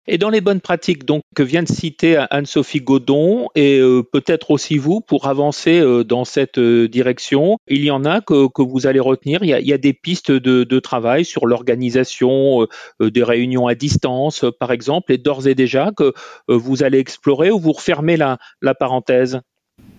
Et 0.10 0.18
dans 0.18 0.30
les 0.30 0.40
bonnes 0.40 0.62
pratiques 0.62 1.06
donc 1.06 1.24
que 1.36 1.44
vient 1.44 1.64
de 1.64 1.68
citer 1.68 2.24
Anne-Sophie 2.30 2.80
Godon 2.80 3.50
et 3.56 3.80
euh, 3.80 4.04
peut-être 4.04 4.52
aussi 4.52 4.78
vous 4.78 5.02
pour 5.02 5.28
avancer 5.28 5.80
euh, 5.80 6.06
dans 6.06 6.24
cette 6.24 6.60
euh, 6.60 6.88
direction, 6.88 7.58
il 7.68 7.84
y 7.84 7.92
en 7.92 8.06
a 8.06 8.22
que, 8.22 8.48
que 8.48 8.62
vous 8.62 8.88
allez 8.88 9.02
retenir. 9.02 9.44
Il 9.44 9.50
y 9.50 9.54
a, 9.54 9.60
il 9.60 9.68
y 9.68 9.74
a 9.74 9.78
des 9.78 9.92
pistes 9.92 10.32
de, 10.32 10.64
de, 10.64 10.80
travail 10.80 11.26
sur 11.26 11.48
l'organisation 11.48 12.68
des 13.02 13.24
réunions 13.24 13.68
à 13.68 13.76
distance, 13.76 14.46
par 14.60 14.72
exemple, 14.72 15.12
et 15.12 15.18
d'ores 15.18 15.48
et 15.48 15.56
déjà 15.56 15.92
que 15.92 16.14
vous 16.48 16.84
allez 16.84 17.00
explorer 17.00 17.52
ou 17.52 17.60
vous 17.60 17.74
refermez 17.74 18.16
la, 18.16 18.38
la 18.62 18.76
parenthèse? 18.76 19.42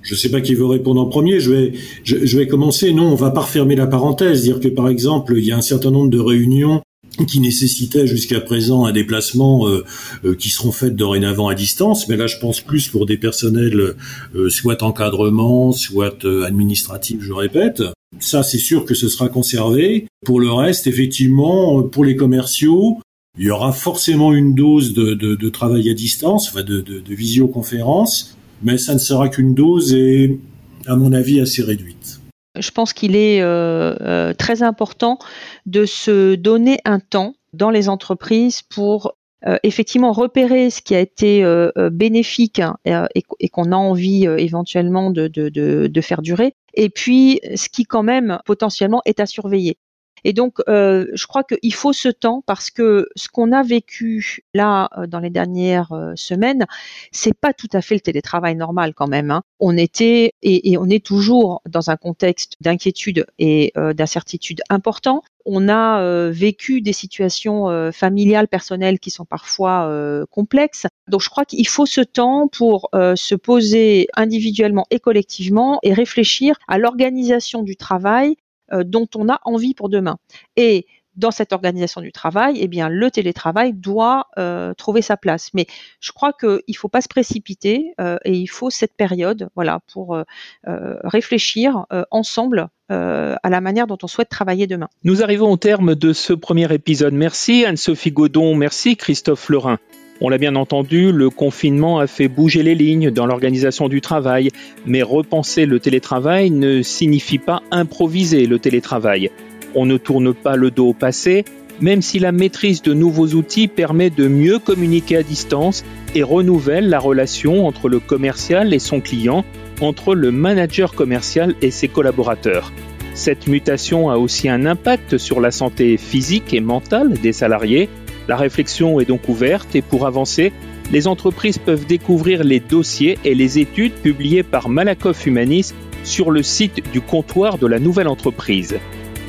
Je 0.03 0.15
ne 0.15 0.19
sais 0.19 0.31
pas 0.31 0.41
qui 0.41 0.55
veut 0.55 0.67
répondre 0.67 1.01
en 1.01 1.07
premier. 1.07 1.41
Je 1.41 1.53
vais, 1.53 1.73
je, 2.05 2.25
je, 2.25 2.39
vais 2.39 2.47
commencer. 2.47 2.93
Non, 2.93 3.13
on 3.13 3.15
va 3.17 3.31
pas 3.31 3.41
refermer 3.41 3.77
la 3.77 3.87
parenthèse. 3.87 4.43
Dire 4.43 4.61
que 4.61 4.69
par 4.69 4.89
exemple, 4.89 5.35
il 5.37 5.45
y 5.45 5.53
a 5.53 5.57
un 5.57 5.63
certain 5.63 5.91
nombre 5.91 6.11
de 6.11 6.21
réunions 6.21 6.83
qui 7.27 7.41
nécessitaient 7.41 8.07
jusqu'à 8.07 8.41
présent 8.41 8.85
un 8.85 8.93
déplacement 8.93 9.69
euh, 9.69 9.85
euh, 10.25 10.35
qui 10.35 10.51
seront 10.51 10.73
faites 10.73 10.95
dorénavant 10.95 11.49
à 11.49 11.55
distance, 11.55 12.09
mais 12.09 12.17
là 12.17 12.27
je 12.27 12.39
pense 12.39 12.61
plus 12.61 12.89
pour 12.89 13.07
des 13.07 13.17
personnels 13.17 13.95
euh, 14.35 14.51
soit 14.51 14.83
encadrement, 14.83 15.73
soit 15.73 16.25
administratifs, 16.47 17.21
je 17.21 17.33
répète. 17.33 17.83
Ça 18.21 18.43
c'est 18.43 18.59
sûr 18.59 18.85
que 18.85 18.95
ce 18.95 19.09
sera 19.09 19.29
conservé. 19.29 20.07
Pour 20.25 20.41
le 20.41 20.51
reste, 20.51 20.87
effectivement, 20.87 21.83
pour 21.83 22.05
les 22.05 22.17
commerciaux, 22.17 22.99
il 23.39 23.45
y 23.45 23.51
aura 23.51 23.73
forcément 23.73 24.33
une 24.33 24.55
dose 24.55 24.95
de, 24.95 25.15
de, 25.15 25.35
de 25.35 25.49
travail 25.49 25.91
à 25.91 25.95
distance, 25.95 26.49
enfin 26.49 26.63
de, 26.63 26.81
de 26.81 27.15
visioconférence, 27.15 28.37
mais 28.63 28.79
ça 28.79 28.95
ne 28.95 28.99
sera 28.99 29.29
qu'une 29.29 29.55
dose 29.55 29.93
et, 29.95 30.39
à 30.87 30.97
mon 30.97 31.13
avis, 31.13 31.41
assez 31.41 31.63
réduite 31.63 32.18
je 32.61 32.71
pense 32.71 32.93
qu'il 32.93 33.17
est 33.17 33.41
euh, 33.41 33.95
euh, 34.01 34.35
très 34.35 34.63
important 34.63 35.19
de 35.67 35.87
se 35.87 36.35
donner 36.35 36.79
un 36.85 37.01
temps 37.01 37.35
dans 37.53 37.71
les 37.71 37.89
entreprises 37.89 38.63
pour 38.63 39.15
euh, 39.47 39.57
effectivement 39.63 40.13
repérer 40.13 40.71
ce 40.71 40.83
qui 40.83 40.95
a 40.95 41.01
été 41.01 41.45
bénéfique 41.93 42.61
hein, 42.61 42.77
et, 43.15 43.49
qu'on 43.49 43.73
a 43.73 43.77
envie 43.77 44.25
éventuellement 44.25 45.11
de, 45.11 45.29
de, 45.29 46.01
faire 46.01 46.23
durer, 46.23 46.55
et 46.75 46.91
puis 46.91 47.41
ce 47.55 47.69
qui 47.69 47.85
quand 47.85 48.03
même 48.03 48.39
potentiellement 48.45 49.03
est 49.05 49.21
à 49.21 49.27
surveiller. 49.27 49.79
Et 50.25 50.33
donc, 50.33 50.59
euh, 50.69 51.07
je 51.15 51.27
crois 51.27 51.45
qu'il 51.45 51.75
faut 51.75 51.93
ce 51.93 52.09
temps 52.09 52.43
parce 52.47 52.71
que 52.71 53.09
ce 53.17 53.29
qu'on 53.29 53.53
a 53.53 53.63
vécu 53.63 54.45
là 54.55 54.89
euh, 54.97 55.07
dans 55.07 55.21
les 55.21 55.31
dernières 55.31 55.93
euh, 55.93 56.13
semaines, 56.17 56.67
c'est 57.13 57.35
pas 57.35 57.53
tout 57.53 57.69
à 57.73 57.81
fait 57.81 57.95
le 57.95 58.01
télétravail 58.01 58.55
normal 58.57 58.95
quand 58.95 59.09
même. 59.09 59.31
Hein. 59.31 59.43
On 59.61 59.77
était 59.77 60.33
et, 60.43 60.73
et, 60.73 60.79
on 60.79 60.87
est 60.87 61.05
toujours 61.05 61.63
dans 61.69 61.91
un 61.91 61.97
contexte 61.97 62.55
d'inquiétude 62.61 63.27
et 63.39 63.73
d'incertitude 63.95 64.63
important. 64.71 65.23
On 65.45 65.69
a 65.69 66.31
vécu 66.31 66.81
des 66.81 66.93
situations 66.93 67.91
familiales, 67.93 68.49
personnelles 68.49 68.99
qui 69.01 69.11
sont 69.11 69.25
parfois 69.25 69.91
complexes. 70.31 70.87
Donc, 71.09 71.23
je 71.23 71.29
crois 71.29 71.45
qu'il 71.45 71.67
faut 71.67 71.87
ce 71.87 72.01
temps 72.01 72.49
pour 72.49 72.91
se 72.93 73.35
poser 73.35 74.09
individuellement 74.15 74.87
et 74.91 75.01
collectivement 75.01 75.81
et 75.83 75.93
réfléchir 75.93 76.57
à 76.69 76.79
l'organisation 76.79 77.63
du 77.63 77.77
travail 77.77 78.37
euh, 78.73 78.85
dont 78.85 79.09
on 79.17 79.29
a 79.29 79.41
envie 79.45 79.75
pour 79.75 79.89
demain. 79.89 80.19
Et 80.57 80.87
dans 81.17 81.31
cette 81.33 81.53
organisation 81.53 82.01
du 82.01 82.13
travail, 82.13 82.59
eh 82.61 82.69
bien, 82.69 82.89
le 82.89 83.11
télétravail 83.11 83.73
doit 83.73 84.29
euh, 84.39 84.73
trouver 84.75 85.03
sa 85.03 85.17
place. 85.17 85.51
Mais 85.53 85.67
je 86.01 86.13
crois 86.13 86.33
qu'il 86.33 86.61
ne 86.69 86.75
faut 86.75 86.89
pas 86.89 87.01
se 87.01 87.09
précipiter 87.09 87.93
euh, 88.01 88.19
et 88.25 88.33
il 88.33 88.47
faut 88.47 88.71
cette 88.71 88.95
période, 88.95 89.49
voilà, 89.57 89.81
pour 89.93 90.17
réfléchir 90.65 91.87
ensemble 92.13 92.69
à 92.89 93.51
la 93.51 93.61
manière 93.61 93.89
dont 93.89 93.99
on 94.03 94.07
souhaite 94.07 94.29
travailler 94.29 94.69
demain. 94.69 94.89
Nous 95.03 95.23
arrivons 95.23 95.51
au 95.51 95.57
terme 95.57 95.97
de 95.97 96.13
ce 96.13 96.33
premier 96.33 96.73
épisode. 96.73 97.15
Merci 97.15 97.65
Anne-Sophie 97.65 98.13
Godon, 98.13 98.55
merci 98.55 98.97
Christophe 98.97 99.49
Lerin. 99.49 99.79
On 100.21 100.29
l'a 100.29 100.39
bien 100.39 100.57
entendu, 100.57 101.13
le 101.13 101.31
confinement 101.31 102.01
a 102.01 102.09
fait 102.09 102.27
bouger 102.27 102.65
les 102.65 102.75
lignes 102.75 103.13
dans 103.13 103.27
l'organisation 103.27 103.89
du 103.89 104.01
travail, 104.01 104.51
mais 104.85 105.03
repenser 105.03 105.65
le 105.65 105.79
télétravail 105.79 106.51
ne 106.51 106.83
signifie 106.83 107.39
pas 107.39 107.63
improviser 107.71 108.47
le 108.47 108.59
télétravail. 108.59 109.31
On 109.77 109.87
ne 109.87 109.97
tourne 109.97 110.35
pas 110.35 110.57
le 110.57 110.73
dos 110.73 110.89
au 110.89 110.93
passé, 110.93 111.45
même 111.81 112.03
si 112.03 112.19
la 112.19 112.33
maîtrise 112.33 112.83
de 112.83 112.95
nouveaux 112.95 113.29
outils 113.29 113.69
permet 113.69 114.11
de 114.11 114.27
mieux 114.27 114.59
communiquer 114.59 115.19
à 115.19 115.23
distance 115.23 115.85
et 116.17 116.25
renouvelle 116.25 116.89
la 116.89 116.99
relation 116.99 117.67
entre 117.69 117.89
le 117.89 118.01
commercial 118.01 118.75
et 118.75 118.81
son 118.81 119.01
client, 119.01 119.45
entre 119.81 120.17
le 120.17 120.33
manager 120.33 120.95
commercial 120.95 121.55
et 121.63 121.71
ses 121.71 121.87
collaborateurs. 121.87 122.73
Cette 123.15 123.47
mutation 123.47 124.11
a 124.11 124.17
aussi 124.17 124.49
un 124.49 124.67
impact 124.67 125.19
sur 125.19 125.41
la 125.41 125.53
santé 125.53 125.97
physique 125.97 126.55
et 126.55 126.61
mentale 126.61 127.15
des 127.15 127.33
salariés, 127.33 127.89
la 128.29 128.37
réflexion 128.37 129.01
est 129.01 129.07
donc 129.07 129.29
ouverte 129.29 129.75
et 129.75 129.83
pour 129.83 130.07
avancer, 130.07 130.53
les 130.93 131.07
entreprises 131.07 131.59
peuvent 131.59 131.87
découvrir 131.87 132.45
les 132.45 132.61
dossiers 132.61 133.19
et 133.25 133.35
les 133.35 133.59
études 133.59 133.95
publiées 133.95 134.43
par 134.43 134.69
Malakoff 134.69 135.27
Humanis 135.27 135.73
sur 136.05 136.31
le 136.31 136.43
site 136.43 136.83
du 136.93 137.01
comptoir 137.01 137.59
de 137.59 137.67
la 137.67 137.79
nouvelle 137.79 138.09
entreprise. 138.09 138.79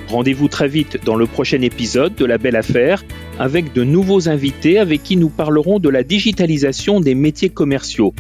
Rendez-vous 0.10 0.48
très 0.48 0.68
vite 0.68 1.00
dans 1.06 1.16
le 1.16 1.28
prochain 1.28 1.62
épisode 1.62 2.16
de 2.16 2.26
La 2.26 2.38
Belle 2.38 2.56
Affaire 2.56 3.06
avec 3.38 3.74
de 3.74 3.84
nouveaux 3.84 4.28
invités 4.28 4.80
avec 4.80 5.04
qui 5.04 5.16
nous 5.16 5.30
parlerons 5.30 5.80
de 5.80 5.90
la 5.90 6.04
digitalisation 6.04 7.00
des 7.00 7.16
métiers 7.16 7.50
commerciaux. 7.50 8.14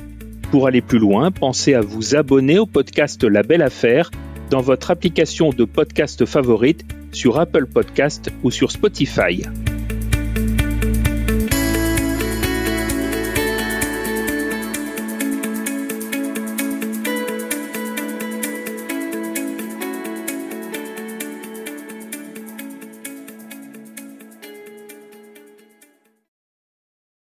Pour 0.51 0.65
aller 0.67 0.81
plus 0.81 0.99
loin, 0.99 1.31
pensez 1.31 1.73
à 1.73 1.81
vous 1.81 2.15
abonner 2.15 2.57
au 2.57 2.65
podcast 2.65 3.23
La 3.23 3.43
Belle 3.43 3.63
Affaire 3.63 4.11
dans 4.49 4.61
votre 4.61 4.91
application 4.91 5.49
de 5.49 5.65
podcast 5.65 6.25
favorite 6.25 6.85
sur 7.11 7.39
Apple 7.39 7.65
Podcast 7.65 8.31
ou 8.43 8.51
sur 8.51 8.71
Spotify. 8.71 9.43